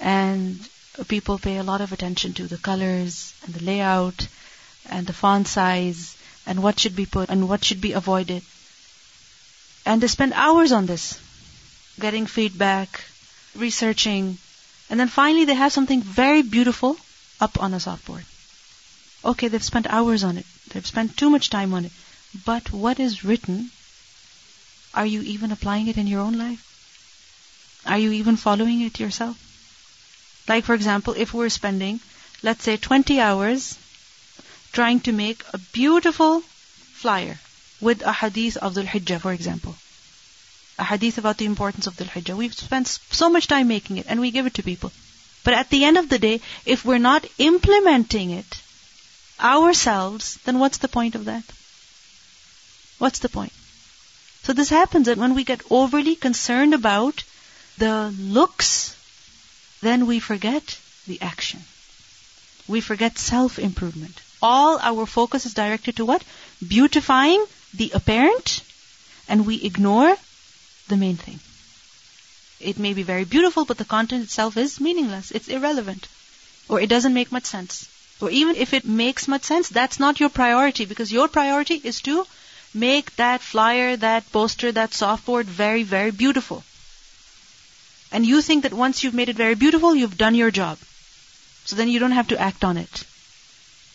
[0.00, 0.58] And
[1.06, 4.26] people pay a lot of attention to the colors and the layout
[4.88, 6.16] and the font size
[6.46, 8.42] and what should be put and what should be avoided.
[9.86, 11.16] And they spend hours on this,
[12.00, 13.04] getting feedback,
[13.54, 14.38] researching,
[14.88, 16.96] and then finally they have something very beautiful
[17.40, 18.24] up on a softboard.
[19.24, 20.46] Okay, they've spent hours on it.
[20.68, 21.92] They've spent too much time on it.
[22.44, 23.70] But what is written,
[24.94, 26.66] are you even applying it in your own life?
[27.86, 29.36] Are you even following it yourself?
[30.48, 32.00] Like for example, if we're spending,
[32.42, 33.76] let's say 20 hours
[34.72, 36.42] trying to make a beautiful
[36.92, 37.38] flyer
[37.80, 39.76] with a hadith of the Hijjah, for example.
[40.84, 42.36] Hadith about the importance of the Hijjah.
[42.36, 44.92] We've spent so much time making it and we give it to people.
[45.44, 48.60] But at the end of the day, if we're not implementing it
[49.40, 51.44] ourselves, then what's the point of that?
[52.98, 53.52] What's the point?
[54.42, 57.24] So this happens that when we get overly concerned about
[57.78, 58.96] the looks,
[59.80, 61.60] then we forget the action.
[62.68, 66.24] We forget self-improvement all our focus is directed to what?
[66.66, 68.62] Beautifying the apparent,
[69.28, 70.16] and we ignore
[70.90, 71.40] the main thing.
[72.60, 75.30] It may be very beautiful, but the content itself is meaningless.
[75.30, 76.08] It's irrelevant.
[76.68, 77.88] Or it doesn't make much sense.
[78.20, 82.02] Or even if it makes much sense, that's not your priority because your priority is
[82.02, 82.26] to
[82.74, 86.62] make that flyer, that poster, that softboard very, very beautiful.
[88.12, 90.78] And you think that once you've made it very beautiful, you've done your job.
[91.64, 93.04] So then you don't have to act on it.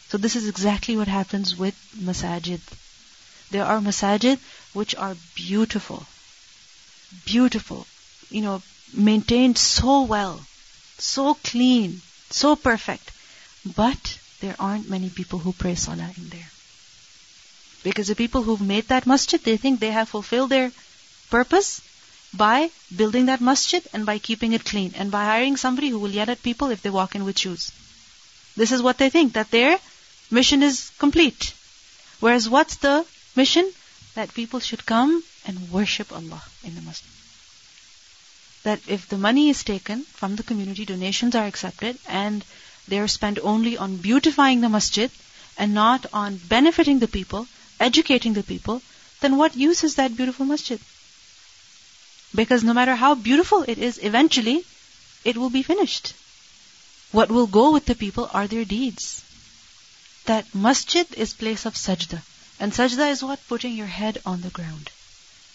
[0.09, 2.61] So this is exactly what happens with masajid.
[3.51, 4.39] There are masajid
[4.73, 6.05] which are beautiful.
[7.23, 7.87] Beautiful.
[8.29, 8.61] You know,
[8.93, 10.45] maintained so well.
[10.97, 12.01] So clean.
[12.29, 13.11] So perfect.
[13.75, 16.49] But there aren't many people who pray salah in there.
[17.83, 20.71] Because the people who've made that masjid, they think they have fulfilled their
[21.29, 21.81] purpose
[22.33, 26.09] by building that masjid and by keeping it clean and by hiring somebody who will
[26.09, 27.71] yell at people if they walk in with shoes.
[28.57, 29.77] This is what they think, that their
[30.31, 31.53] mission is complete.
[32.19, 33.05] Whereas what's the
[33.35, 33.71] mission?
[34.15, 37.11] That people should come and worship Allah in the masjid.
[38.63, 42.43] That if the money is taken from the community, donations are accepted and
[42.87, 45.11] they are spent only on beautifying the masjid
[45.57, 47.47] and not on benefiting the people,
[47.79, 48.81] educating the people,
[49.21, 50.79] then what use is that beautiful masjid?
[52.33, 54.65] Because no matter how beautiful it is, eventually
[55.23, 56.13] it will be finished.
[57.11, 59.23] What will go with the people are their deeds.
[60.25, 62.21] That masjid is place of sajda.
[62.59, 63.47] And sajda is what?
[63.47, 64.89] Putting your head on the ground.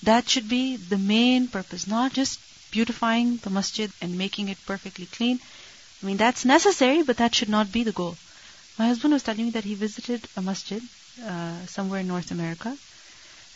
[0.03, 2.39] That should be the main purpose, not just
[2.71, 5.41] beautifying the masjid and making it perfectly clean.
[6.03, 8.17] I mean, that's necessary, but that should not be the goal.
[8.79, 10.83] My husband was telling me that he visited a masjid
[11.25, 12.77] uh, somewhere in North America,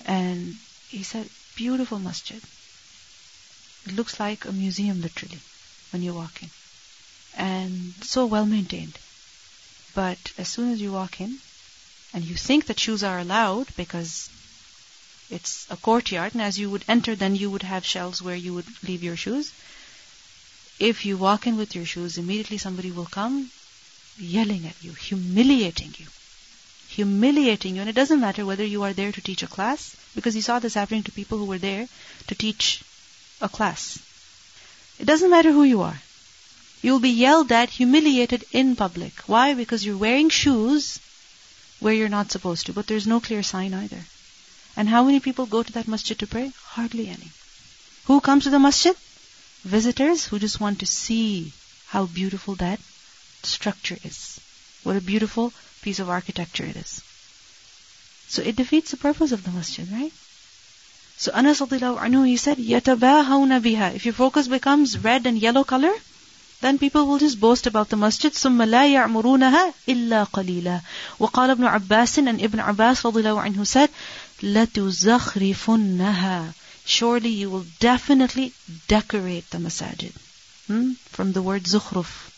[0.05, 0.57] and
[0.89, 2.43] he said, beautiful masjid.
[3.87, 5.41] It looks like a museum, literally,
[5.91, 6.51] when you walk in.
[7.37, 8.99] And so well maintained.
[9.95, 11.39] But as soon as you walk in,
[12.15, 14.31] and you think that shoes are allowed because
[15.31, 18.55] it's a courtyard, and as you would enter, then you would have shelves where you
[18.55, 19.53] would leave your shoes.
[20.79, 23.51] If you walk in with your shoes, immediately somebody will come
[24.17, 26.07] yelling at you, humiliating you.
[26.89, 27.81] Humiliating you.
[27.81, 30.61] And it doesn't matter whether you are there to teach a class, because you saw
[30.61, 31.89] this happening to people who were there
[32.29, 32.85] to teach
[33.41, 33.99] a class.
[35.01, 36.01] It doesn't matter who you are.
[36.81, 39.15] You'll be yelled at, humiliated in public.
[39.27, 39.55] Why?
[39.55, 41.01] Because you're wearing shoes
[41.80, 44.06] where you're not supposed to, but there's no clear sign either.
[44.76, 46.52] And how many people go to that masjid to pray?
[46.64, 47.32] Hardly any.
[48.06, 48.96] Who comes to the masjid?
[49.64, 51.52] visitors who just want to see
[51.88, 52.80] how beautiful that
[53.44, 54.40] structure is.
[54.84, 55.52] What a beautiful
[55.82, 57.02] piece of architecture it is.
[58.28, 60.14] So it defeats the purpose of the masjid, right?
[61.18, 65.92] So Anas anhu, he said, يَتَبَاهَوْنَ بِهَا If your focus becomes red and yellow color,
[66.64, 68.34] then people will just boast about the masjid.
[68.34, 70.82] ثُمَّ لَا يَعْمُرُونَهَا إِلَّا قَلِيلًا
[71.20, 73.90] وقال ابن عباس and Ibn Abbas رضي الله عنه said,
[74.42, 76.54] لَتُزَخْرِفُنَّهَا
[76.86, 78.54] surely you will definitely
[78.88, 80.12] decorate the masajid.
[80.68, 80.94] Hmm?
[81.12, 82.30] From the word zukhruf.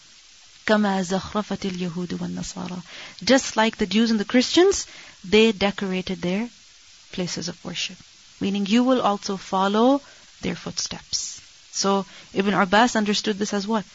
[0.67, 2.81] كما زخرفت اليهود والنصارى.
[3.23, 4.85] Just like the Jews and the Christians,
[5.23, 6.47] they decorated their
[7.11, 7.97] places of worship.
[8.39, 10.01] Meaning you will also follow
[10.41, 11.41] their footsteps.
[11.71, 13.85] So Ibn Abbas understood this as what?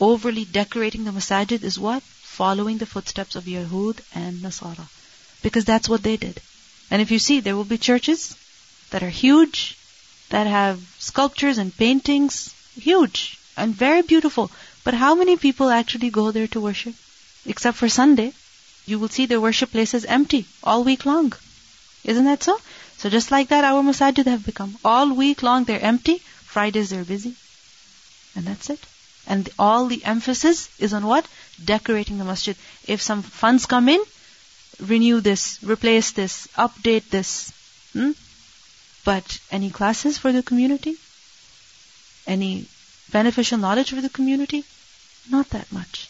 [0.00, 2.02] Overly decorating the masajid is what?
[2.02, 4.86] Following the footsteps of Yahud and Nasara.
[5.42, 6.40] Because that's what they did.
[6.90, 8.34] And if you see, there will be churches
[8.90, 9.76] that are huge,
[10.30, 14.50] that have sculptures and paintings, huge and very beautiful.
[14.84, 16.94] But how many people actually go there to worship?
[17.46, 18.32] Except for Sunday,
[18.86, 21.32] you will see their worship places empty all week long.
[22.04, 22.60] Isn't that so?
[22.98, 24.76] So just like that, our masajid have become.
[24.84, 27.34] All week long they're empty, Fridays they're busy.
[28.34, 28.80] And that's it.
[29.27, 31.27] And all the emphasis is on what?
[31.63, 32.55] Decorating the masjid.
[32.87, 34.01] If some funds come in,
[34.79, 37.51] renew this, replace this, update this.
[37.93, 38.11] Hmm?
[39.03, 40.95] But any classes for the community?
[42.25, 42.67] Any
[43.11, 44.63] beneficial knowledge for the community?
[45.29, 46.09] Not that much.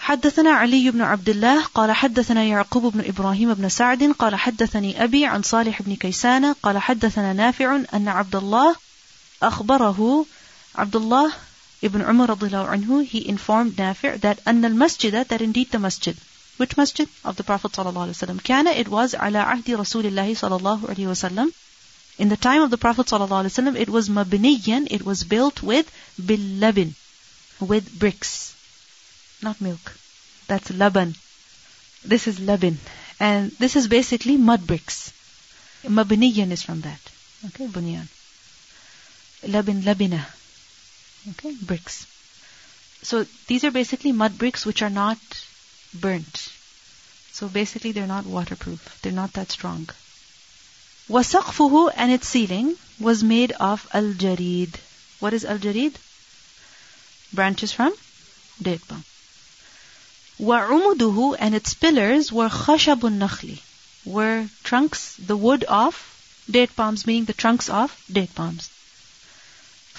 [0.00, 5.26] حدثنا علي بن عبد الله قال حدثنا يعقوب بن إبراهيم بن سعد قال حدثني أبي
[5.26, 8.76] عن صالح بن كيسان قال حدثنا نافع أن عبد الله
[9.42, 10.26] أخبره
[10.74, 11.32] عبد الله
[11.82, 16.16] ibn Umar رضي الله عنه he informed Nafi' that أن المسجد that indeed the masjid
[16.60, 17.08] which masjid?
[17.24, 18.44] Of the Prophet ﷺ.
[18.44, 21.54] Kana, it was ala ahdi Rasulillahi sallallahu alayhi wasallam.
[22.18, 25.90] In the time of the Prophet ﷺ, it was mabniyan, it was built with
[26.22, 26.92] bil
[27.60, 28.54] with bricks.
[29.40, 29.96] Not milk.
[30.48, 31.14] That's laban.
[32.04, 32.76] This is labin.
[33.18, 35.14] And this is basically mud bricks.
[35.82, 37.00] Mabniyan is from that.
[37.46, 38.08] Okay, bunyan.
[39.44, 40.26] Labin, labina.
[41.30, 42.06] Okay, bricks.
[43.02, 45.18] So these are basically mud bricks which are not
[45.94, 46.48] burnt.
[47.32, 49.00] So basically they're not waterproof.
[49.02, 49.88] They're not that strong.
[51.08, 54.74] وَسَقْفُهُ and its ceiling was made of al-jarid.
[55.18, 55.94] What is al-jarid?
[57.32, 57.94] Branches from
[58.60, 59.04] date palm.
[60.38, 63.58] وَعُمُدُهُ and its pillars were خَشَبُ النَّخْلِ
[64.04, 65.94] were trunks, the wood of
[66.50, 68.70] date palms, meaning the trunks of date palms.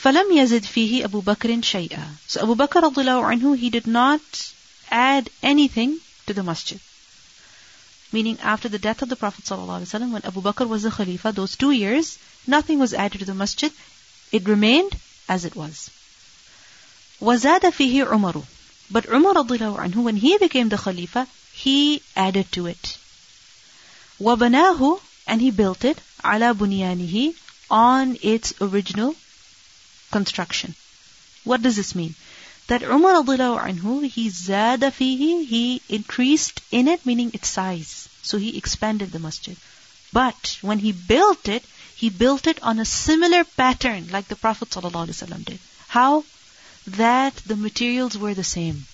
[0.06, 4.22] فَلَمْ يَزِدْ فِيهِ أَبُو بَكْرٍ شَيْئًا So Abu Bakr radiallahu anhu, he did not
[4.90, 6.80] add anything to the masjid.
[8.12, 11.56] Meaning after the death of the Prophet ﷺ, when Abu Bakr was the Khalifa, those
[11.56, 12.18] two years,
[12.48, 13.72] nothing was added to the masjid.
[14.32, 14.98] It remained
[15.30, 15.90] as it was.
[17.22, 18.44] وَزَادَ فِيهِ عُمَرُ
[18.90, 22.98] But Umar radiallahu anhu, when he became the Khalifa, he added to it.
[24.20, 27.36] وَبَنَاهُ And he built it عَلَى بُنْيَانِهِ
[27.70, 29.16] On its original
[30.17, 30.75] construction.
[31.45, 32.15] What does this mean?
[32.69, 38.09] That Umar anhu, he zada fihi, he increased in it, meaning its size.
[38.23, 39.57] So he expanded the masjid.
[40.13, 41.65] But when he built it,
[42.03, 45.59] he built it on a similar pattern like the Prophet ﷺ did.
[45.89, 46.25] How?
[46.87, 48.87] That the materials were the same.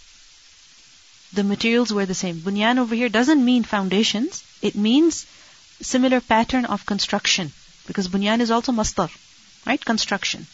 [1.32, 2.40] The materials were the same.
[2.40, 4.42] Bunyan over here doesn't mean foundations.
[4.60, 5.26] It means
[5.80, 7.52] similar pattern of construction.
[7.86, 9.10] Because bunyan is also masdar.
[9.66, 9.84] Right?
[9.92, 10.46] Construction.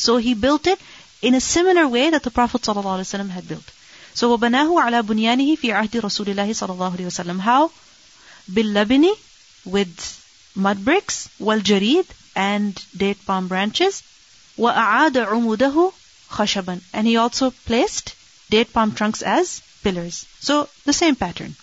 [0.00, 0.80] So he built it
[1.22, 3.64] in a similar way that the Prophet ﷺ had built.
[4.14, 7.40] So وَبَنَاهُ عَلَى بُنْيَانِهِ فِي عَهْدِ رَسُولِ اللَّهِ صَلَى اللَّهُ عَلَيْهِ وسلم.
[7.40, 7.70] How?
[8.50, 9.12] بِاللَّبِنِ
[9.64, 10.24] With
[10.54, 14.02] mud bricks, وَالْجَرِيد And date palm branches.
[14.58, 15.92] وَأَعَادَ عُمُودَهُ
[16.30, 18.14] خَشَبًا And he also placed
[18.50, 20.26] date palm trunks as pillars.
[20.40, 21.56] So the same pattern.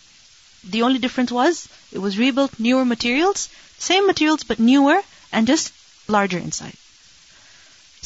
[0.63, 5.01] The only difference was it was rebuilt newer materials, same materials but newer
[5.31, 5.73] and just
[6.07, 6.77] larger inside.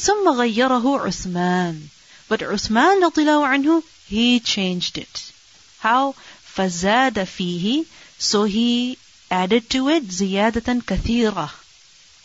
[0.01, 1.89] ثم غيره عثمان
[2.29, 5.31] but Uthman radiallahu anhu he changed it
[5.79, 6.13] how
[6.55, 7.85] فزاد فيه
[8.19, 8.97] so he
[9.31, 11.49] added to it زيادة كثيرة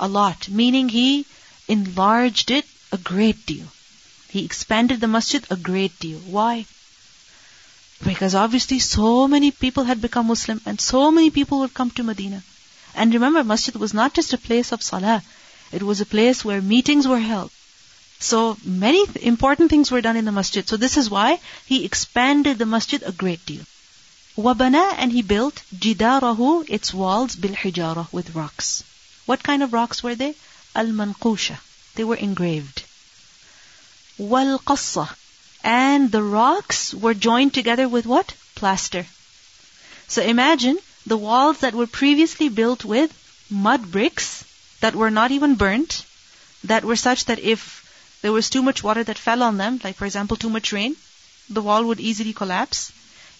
[0.01, 1.25] a lot meaning he
[1.69, 3.69] enlarged it a great deal
[4.29, 6.67] he expanded the masjid a great deal why
[8.05, 12.03] because obviously so many people had become Muslim and so many people would come to
[12.03, 12.43] Medina.
[12.95, 15.23] And remember, masjid was not just a place of salah.
[15.71, 17.51] It was a place where meetings were held.
[18.20, 20.68] so many th- important things were done in the masjid.
[20.68, 23.64] So this is why he expanded the masjid a great deal.
[24.38, 28.84] Wabana and he built jidarahu, its walls, bil hijara, with rocks.
[29.26, 30.36] What kind of rocks were they?
[30.76, 31.58] Al manqusha.
[31.96, 32.84] They were engraved.
[34.18, 35.16] Wal qassa.
[35.64, 38.34] And the rocks were joined together with what?
[38.56, 39.06] Plaster.
[40.08, 43.12] So imagine the walls that were previously built with
[43.50, 44.44] mud bricks
[44.82, 46.04] that were not even burnt,
[46.64, 47.87] that were such that if
[48.23, 50.97] there was too much water that fell on them, like for example too much rain,
[51.51, 52.93] the wall would easily collapse.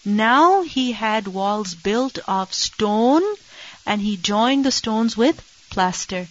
[0.05, 3.23] Now he had walls built of stone
[3.85, 6.27] and he joined the stones with plaster.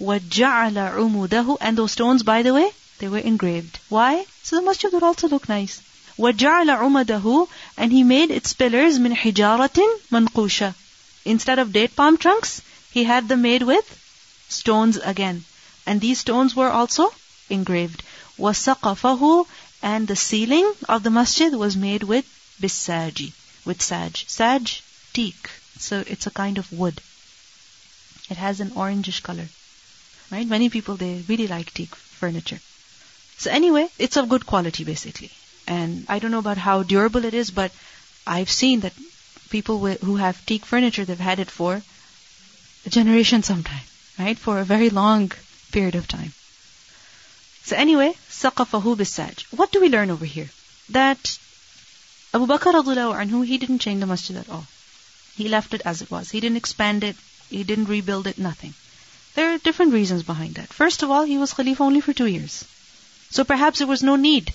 [0.00, 3.78] وَجَعَلَ عُمُودَهُ And those stones, by the way, they were engraved.
[3.88, 4.24] Why?
[4.42, 5.82] So the masjid would also look nice.
[6.18, 10.74] وَجَعَلَ عُمَدَهُ And he made its pillars min hijaratin manqusha.
[11.24, 13.98] Instead of date palm trunks, he had them made with
[14.48, 15.44] stones again.
[15.86, 17.12] And these stones were also
[17.48, 18.02] engraved.
[18.38, 19.46] وَسَقَفَهُ
[19.82, 22.26] And the ceiling of the masjid was made with
[22.60, 23.32] bisaji,
[23.64, 24.26] with saj.
[24.28, 24.82] Saj,
[25.12, 25.50] teak.
[25.78, 27.00] So it's a kind of wood.
[28.28, 29.48] It has an orangish color.
[30.30, 30.46] Right?
[30.46, 32.60] Many people, they really like teak furniture.
[33.38, 35.30] So anyway, it's of good quality basically.
[35.66, 37.72] And I don't know about how durable it is, but
[38.26, 38.92] I've seen that
[39.50, 41.82] people with, who have teak furniture, they've had it for
[42.86, 43.82] a generation sometime,
[44.18, 44.38] right?
[44.38, 45.32] For a very long
[45.72, 46.32] period of time.
[47.64, 50.50] So anyway, سَقَفَهُ بِالسَّاجِ What do we learn over here?
[50.90, 51.38] That
[52.34, 54.66] Abu Bakr radiallahu anhu, he didn't change the masjid at all.
[55.36, 56.30] He left it as it was.
[56.30, 57.16] He didn't expand it.
[57.48, 58.74] He didn't rebuild it, nothing.
[59.34, 60.72] There are different reasons behind that.
[60.72, 62.64] First of all, he was Khalifa only for two years.
[63.30, 64.52] So perhaps there was no need.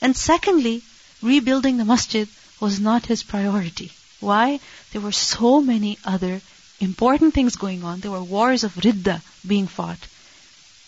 [0.00, 0.82] And secondly,
[1.22, 2.28] rebuilding the masjid
[2.60, 3.92] was not his priority.
[4.20, 4.60] Why?
[4.92, 6.40] There were so many other
[6.80, 8.00] important things going on.
[8.00, 9.98] There were wars of Ridda being fought.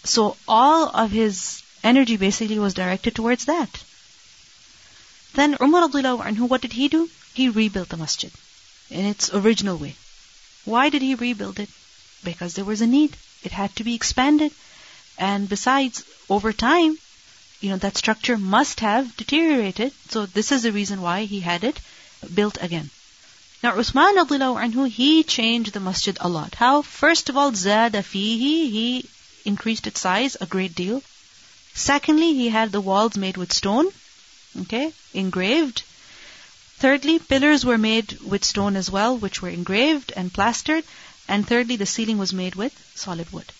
[0.04, 3.84] So all of his energy basically was directed towards that.
[5.34, 7.10] Then Umar anhu, what did he do?
[7.34, 8.32] He rebuilt the masjid
[8.90, 9.96] in its original way.
[10.66, 11.70] Why did he rebuild it?
[12.24, 13.16] Because there was a need.
[13.44, 14.52] It had to be expanded.
[15.18, 16.98] And besides, over time,
[17.62, 19.94] you know, that structure must have deteriorated.
[20.10, 21.80] So this is the reason why he had it
[22.34, 22.90] built again.
[23.64, 26.56] Now Uthman anhu, he changed the masjid a lot.
[26.56, 26.82] How?
[26.82, 29.10] First of all, zada fihi, he
[29.46, 31.04] increased its size a great deal.
[31.74, 33.88] Secondly, he had the walls made with stone,
[34.62, 35.84] okay, engraved.
[36.78, 40.84] Thirdly, pillars were made with stone as well, which were engraved and plastered.
[41.28, 43.52] And thirdly, the ceiling was made with solid wood.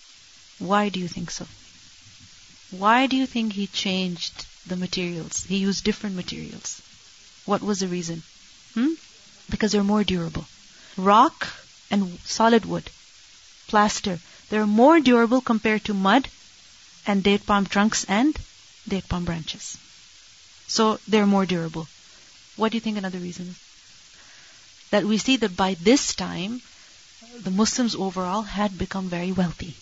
[0.58, 1.46] Why do you think so?
[2.70, 5.44] Why do you think he changed the materials?
[5.44, 6.82] He used different materials.
[7.44, 8.22] What was the reason?
[8.74, 8.94] Hmm?
[9.50, 10.46] Because they're more durable.
[10.96, 11.48] Rock
[11.90, 12.90] and solid wood,
[13.68, 14.20] plaster,
[14.52, 16.28] they're more durable compared to mud
[17.06, 18.38] and date palm trunks and
[18.86, 19.78] date palm branches.
[20.66, 21.88] So they're more durable.
[22.56, 23.56] What do you think another reason is?
[24.90, 26.60] That we see that by this time,
[27.40, 29.74] the Muslims overall had become very wealthy.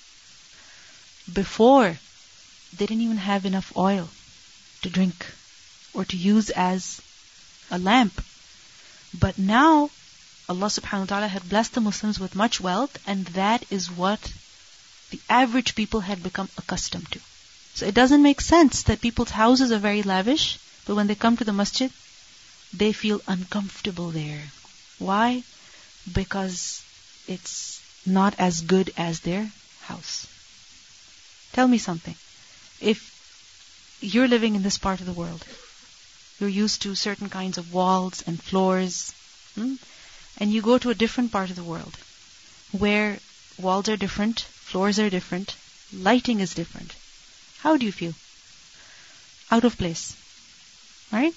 [1.32, 1.98] Before,
[2.76, 4.08] they didn't even have enough oil
[4.82, 5.26] to drink
[5.92, 7.00] or to use as
[7.72, 8.22] a lamp.
[9.12, 9.90] But now,
[10.48, 14.32] Allah subhanahu wa ta'ala had blessed the Muslims with much wealth, and that is what
[15.10, 17.20] the average people had become accustomed to.
[17.74, 21.36] So it doesn't make sense that people's houses are very lavish, but when they come
[21.36, 21.90] to the masjid,
[22.72, 24.42] they feel uncomfortable there.
[24.98, 25.42] Why?
[26.12, 26.82] Because
[27.26, 29.50] it's not as good as their
[29.82, 30.26] house.
[31.52, 32.14] Tell me something.
[32.80, 33.10] If
[34.00, 35.44] you're living in this part of the world,
[36.38, 39.12] you're used to certain kinds of walls and floors,
[39.54, 39.74] hmm?
[40.38, 41.96] and you go to a different part of the world
[42.72, 43.18] where
[43.58, 45.56] walls are different, floors are different,
[45.92, 46.94] lighting is different.
[47.58, 48.14] How do you feel?
[49.50, 50.14] Out of place.
[51.12, 51.34] Right?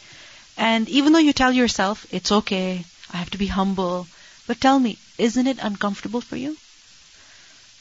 [0.56, 4.08] And even though you tell yourself, it's okay, I have to be humble,
[4.46, 6.58] but tell me, isn't it uncomfortable for you?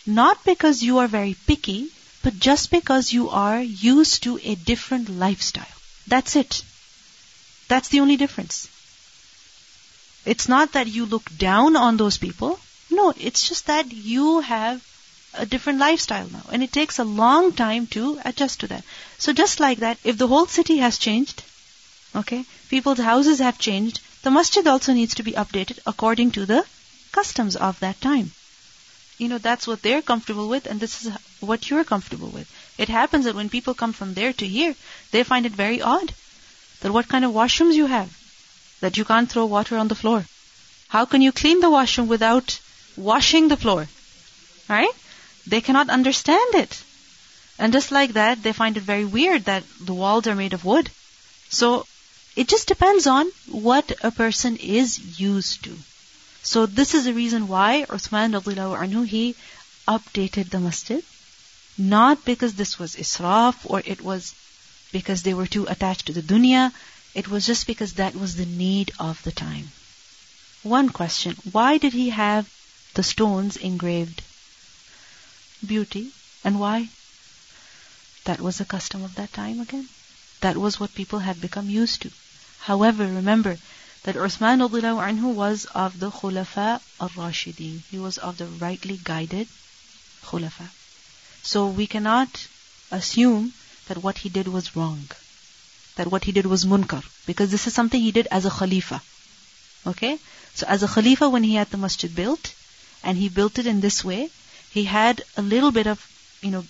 [0.07, 1.89] Not because you are very picky,
[2.23, 5.77] but just because you are used to a different lifestyle.
[6.07, 6.63] That's it.
[7.69, 8.69] That's the only difference.
[10.25, 12.59] It's not that you look down on those people.
[12.91, 14.83] No, it's just that you have
[15.35, 16.45] a different lifestyle now.
[16.53, 18.85] And it takes a long time to adjust to that.
[19.19, 21.43] So just like that, if the whole city has changed,
[22.15, 26.65] okay, people's houses have changed, the masjid also needs to be updated according to the
[27.13, 28.33] customs of that time.
[29.19, 32.51] You know, that's what they're comfortable with, and this is what you're comfortable with.
[32.79, 34.75] It happens that when people come from there to here,
[35.11, 36.13] they find it very odd
[36.81, 38.17] that what kind of washrooms you have,
[38.81, 40.25] that you can't throw water on the floor.
[40.89, 42.59] How can you clean the washroom without
[42.97, 43.87] washing the floor?
[44.69, 44.91] Right?
[45.47, 46.83] They cannot understand it.
[47.59, 50.65] And just like that, they find it very weird that the walls are made of
[50.65, 50.91] wood.
[51.49, 51.87] So,
[52.35, 55.77] it just depends on what a person is used to.
[56.43, 59.37] So this is the reason why Uthman anhu, he
[59.87, 61.05] updated the masjid.
[61.79, 64.35] Not because this was israf or it was
[64.93, 66.73] because they were too attached to the dunya.
[67.15, 69.71] It was just because that was the need of the time.
[70.63, 71.37] One question.
[71.51, 72.51] Why did he have
[72.95, 74.23] the stones engraved?
[75.67, 76.13] Beauty.
[76.45, 76.89] And why?
[78.25, 79.89] That was the custom of that time again.
[80.41, 82.11] That was what people had become used to.
[82.61, 83.59] However, remember
[84.05, 87.83] that Uthman anhu was of the Khulafa al-Rashidin.
[87.91, 89.49] He was of the rightly guided
[90.25, 90.69] Khulafa.
[91.43, 92.47] So we cannot
[92.91, 93.53] assume
[93.89, 95.09] that what he did was wrong.
[95.97, 97.05] That what he did was munkar.
[97.27, 99.03] Because this is something he did as a Khalifa.
[99.87, 100.19] Okay?
[100.55, 102.55] So as a Khalifa, when he had the masjid built,
[103.03, 104.31] and he built it in this way,
[104.73, 106.01] he had a little bit of,
[106.41, 106.65] you know,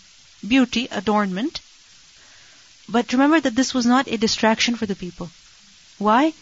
[0.47, 1.61] beauty, adornment.
[2.89, 5.31] But remember that this was not a distraction for the people.
[5.99, 6.33] Why?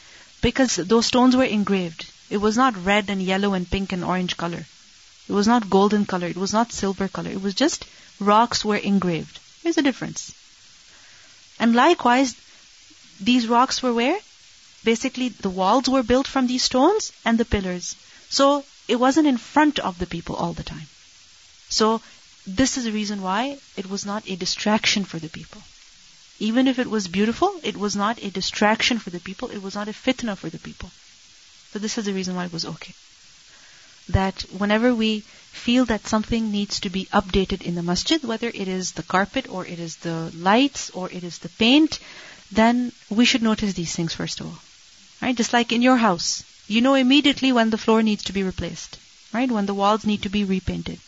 [0.40, 2.06] Because those stones were engraved.
[2.30, 4.66] It was not red and yellow and pink and orange color.
[5.28, 6.28] It was not golden color.
[6.28, 7.30] It was not silver color.
[7.30, 7.84] It was just
[8.18, 9.38] rocks were engraved.
[9.62, 10.32] There's a difference.
[11.58, 12.36] And likewise,
[13.20, 14.18] these rocks were where?
[14.82, 17.96] Basically, the walls were built from these stones and the pillars.
[18.30, 20.88] So it wasn't in front of the people all the time.
[21.70, 22.02] So
[22.46, 25.62] this is the reason why it was not a distraction for the people.
[26.38, 29.74] Even if it was beautiful, it was not a distraction for the people, it was
[29.74, 30.90] not a fitna for the people.
[31.72, 32.94] So this is the reason why it was okay.
[34.08, 35.20] That whenever we
[35.52, 39.48] feel that something needs to be updated in the masjid, whether it is the carpet
[39.48, 42.00] or it is the lights or it is the paint,
[42.50, 44.58] then we should notice these things first of all.
[45.22, 45.36] Right?
[45.36, 46.42] Just like in your house.
[46.66, 48.98] You know immediately when the floor needs to be replaced.
[49.32, 49.50] Right?
[49.50, 50.98] When the walls need to be repainted.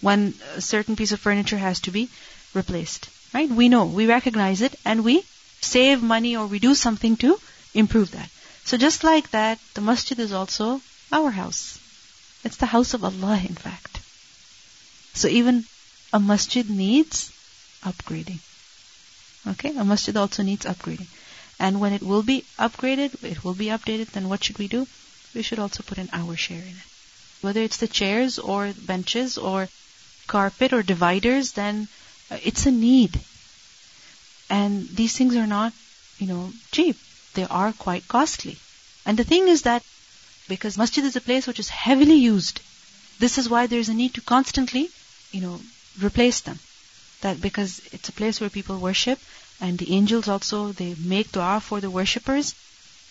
[0.00, 2.08] When a certain piece of furniture has to be
[2.54, 3.08] replaced.
[3.34, 3.50] Right?
[3.50, 5.24] We know, we recognize it, and we
[5.60, 7.38] save money or we do something to
[7.74, 8.30] improve that.
[8.64, 10.80] So just like that, the masjid is also
[11.12, 11.78] our house.
[12.44, 14.00] It's the house of Allah, in fact.
[15.14, 15.64] So even
[16.12, 17.32] a masjid needs
[17.82, 18.38] upgrading.
[19.46, 19.76] Okay?
[19.76, 21.08] A masjid also needs upgrading.
[21.58, 24.86] And when it will be upgraded, it will be updated, then what should we do?
[25.34, 26.88] We should also put in our share in it.
[27.40, 29.68] Whether it's the chairs or benches or
[30.28, 31.88] carpet or dividers, then
[32.30, 33.18] uh, it's a need.
[34.50, 35.72] And these things are not,
[36.18, 36.96] you know, cheap.
[37.34, 38.56] They are quite costly.
[39.04, 39.82] And the thing is that
[40.48, 42.60] because masjid is a place which is heavily used,
[43.18, 44.90] this is why there's a need to constantly,
[45.32, 45.60] you know,
[46.00, 46.58] replace them.
[47.20, 49.18] That because it's a place where people worship
[49.60, 52.54] and the angels also, they make dua for the worshippers.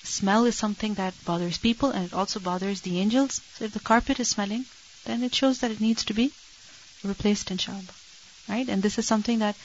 [0.03, 3.41] Smell is something that bothers people and it also bothers the angels.
[3.55, 4.65] So if the carpet is smelling,
[5.05, 6.31] then it shows that it needs to be
[7.03, 7.95] replaced inshallah.
[8.47, 8.67] Right?
[8.67, 9.55] And this is something that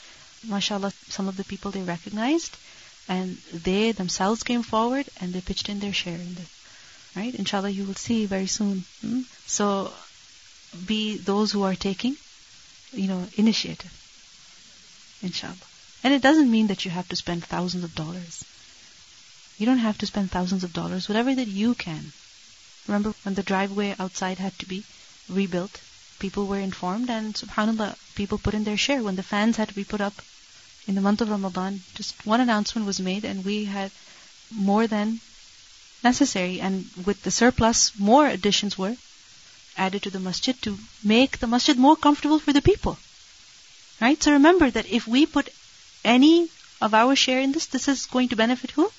[0.47, 2.57] mashallah, some of the people they recognized
[3.07, 6.49] and they themselves came forward and they pitched in their share in this.
[7.15, 7.33] Right?
[7.35, 8.85] Inshallah, you will see very soon.
[9.01, 9.21] Hmm?
[9.45, 9.93] So,
[10.85, 12.17] be those who are taking,
[12.91, 13.91] you know, initiative.
[15.21, 15.67] Inshallah.
[16.03, 18.43] And it doesn't mean that you have to spend thousands of dollars.
[19.57, 21.07] You don't have to spend thousands of dollars.
[21.07, 22.11] Whatever that you can.
[22.87, 24.83] Remember when the driveway outside had to be
[25.29, 25.79] rebuilt?
[26.19, 29.03] People were informed and subhanAllah, people put in their share.
[29.03, 30.13] When the fans had to be put up
[30.87, 33.91] in the month of Ramadan, just one announcement was made and we had
[34.51, 35.19] more than
[36.03, 36.59] necessary.
[36.61, 38.95] And with the surplus, more additions were
[39.77, 42.97] added to the masjid to make the masjid more comfortable for the people.
[43.99, 44.21] Right?
[44.21, 45.49] So remember that if we put
[46.03, 46.49] any
[46.81, 48.91] of our share in this, this is going to benefit who?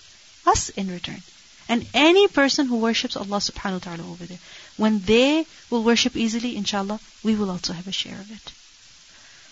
[0.47, 1.23] Us in return.
[1.69, 4.39] And any person who worships Allah subhanahu wa ta'ala over there,
[4.77, 8.53] when they will worship easily, inshallah, we will also have a share of it.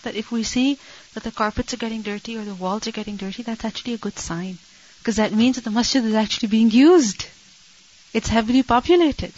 [0.03, 0.79] That if we see
[1.13, 3.97] that the carpets are getting dirty or the walls are getting dirty, that's actually a
[4.05, 4.57] good sign.
[4.99, 7.25] Because that means that the masjid is actually being used.
[8.13, 9.33] It's heavily populated.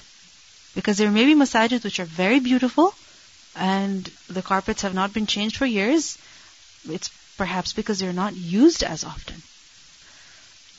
[0.74, 2.94] Because there may be masajids which are very beautiful
[3.56, 6.18] and the carpets have not been changed for years.
[6.90, 9.42] It's perhaps because they're not used as often.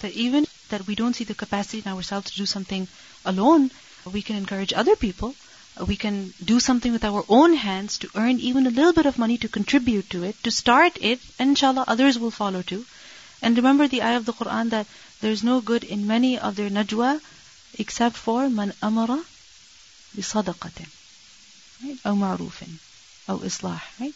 [0.00, 2.86] That even that we don't see the capacity in ourselves to do something
[3.24, 3.70] alone,
[4.12, 5.34] we can encourage other people
[5.84, 9.18] we can do something with our own hands to earn even a little bit of
[9.18, 12.86] money to contribute to it, to start it, and inshallah others will follow too.
[13.42, 14.86] And remember the ayah of the Quran that
[15.20, 17.20] there's no good in many of their najwa
[17.78, 19.22] except for man amara
[20.16, 20.88] bisadaqatin,
[21.84, 21.98] right?
[22.06, 22.78] Or ma'rufin,
[23.28, 24.14] or islah, right?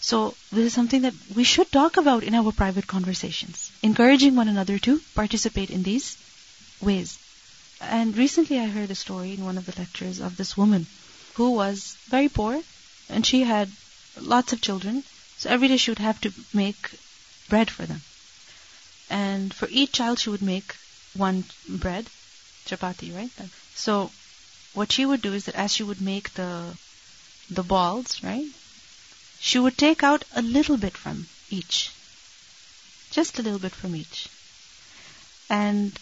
[0.00, 4.48] So this is something that we should talk about in our private conversations, encouraging one
[4.48, 6.16] another to participate in these
[6.80, 7.18] ways.
[7.80, 10.86] And recently I heard a story in one of the lectures of this woman
[11.34, 12.62] who was very poor
[13.08, 13.70] and she had
[14.20, 15.04] lots of children.
[15.38, 16.90] So every day she would have to make
[17.48, 18.02] bread for them.
[19.08, 20.76] And for each child she would make
[21.14, 22.06] one bread,
[22.66, 23.30] chapati, right?
[23.74, 24.12] So
[24.74, 26.76] what she would do is that as she would make the
[27.48, 28.46] the balls, right?
[29.40, 31.90] She would take out a little bit from each.
[33.10, 34.28] Just a little bit from each.
[35.48, 35.98] And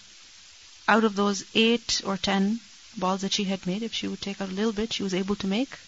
[0.88, 2.60] out of those eight or ten
[2.96, 5.14] balls that she had made, if she would take out a little bit, she was
[5.14, 5.78] able to make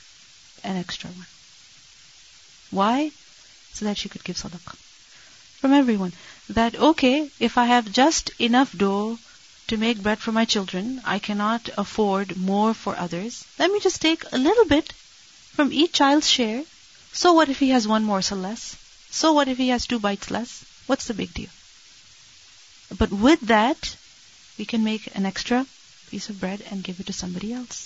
[0.63, 1.27] an extra one.
[2.71, 3.11] Why?
[3.73, 4.77] So that she could give sadaqah.
[5.61, 6.13] From everyone.
[6.51, 9.19] That, okay, if I have just enough dough
[9.69, 13.45] to make bread for my children, I cannot afford more for others.
[13.59, 14.93] Let me just take a little bit
[15.55, 16.63] from each child's share.
[17.13, 18.77] So what if he has one morsel less?
[19.11, 20.65] So what if he has two bites less?
[20.87, 21.51] What's the big deal?
[22.97, 23.97] But with that,
[24.61, 25.67] we can make an extra
[26.11, 27.79] piece of bread and give it to somebody else.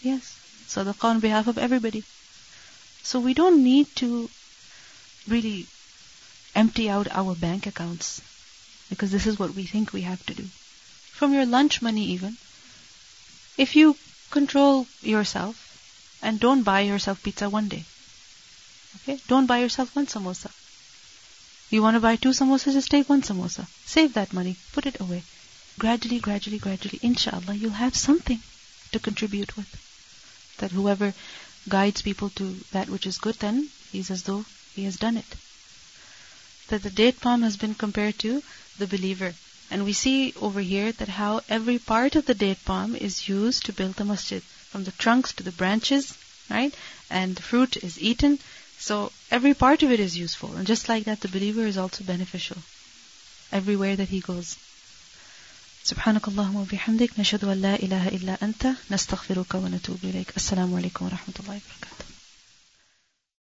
[0.00, 0.34] Yes.
[0.66, 2.02] So Sadaqah on behalf of everybody.
[3.02, 4.30] So we don't need to
[5.28, 5.66] really
[6.54, 8.22] empty out our bank accounts
[8.88, 10.48] because this is what we think we have to do.
[11.20, 12.38] From your lunch money even.
[13.58, 13.96] If you
[14.30, 17.84] control yourself and don't buy yourself pizza one day.
[18.96, 19.20] Okay?
[19.28, 20.50] Don't buy yourself one samosa.
[21.72, 23.66] You want to buy two samosas, just take one samosa.
[23.86, 24.56] Save that money.
[24.72, 25.22] Put it away.
[25.78, 28.42] Gradually, gradually, gradually, inshallah, you'll have something
[28.92, 29.70] to contribute with.
[30.58, 31.14] That whoever
[31.66, 34.44] guides people to that which is good, then he's as though
[34.74, 35.34] he has done it.
[36.68, 38.42] That the date palm has been compared to
[38.76, 39.32] the believer.
[39.70, 43.64] And we see over here that how every part of the date palm is used
[43.64, 44.42] to build the masjid.
[44.42, 46.18] From the trunks to the branches,
[46.50, 46.74] right?
[47.08, 48.40] And the fruit is eaten.
[48.81, 50.55] So every part of it is useful.
[50.55, 52.57] And just like that, the believer is also beneficial
[53.51, 54.57] everywhere that he goes.
[55.87, 61.33] سبحانك اللهم وبحمدك نشهد أن لا إله إلا أنت نستغفرك ونتوب إليك السلام عليكم ورحمة
[61.39, 62.10] الله وبركاته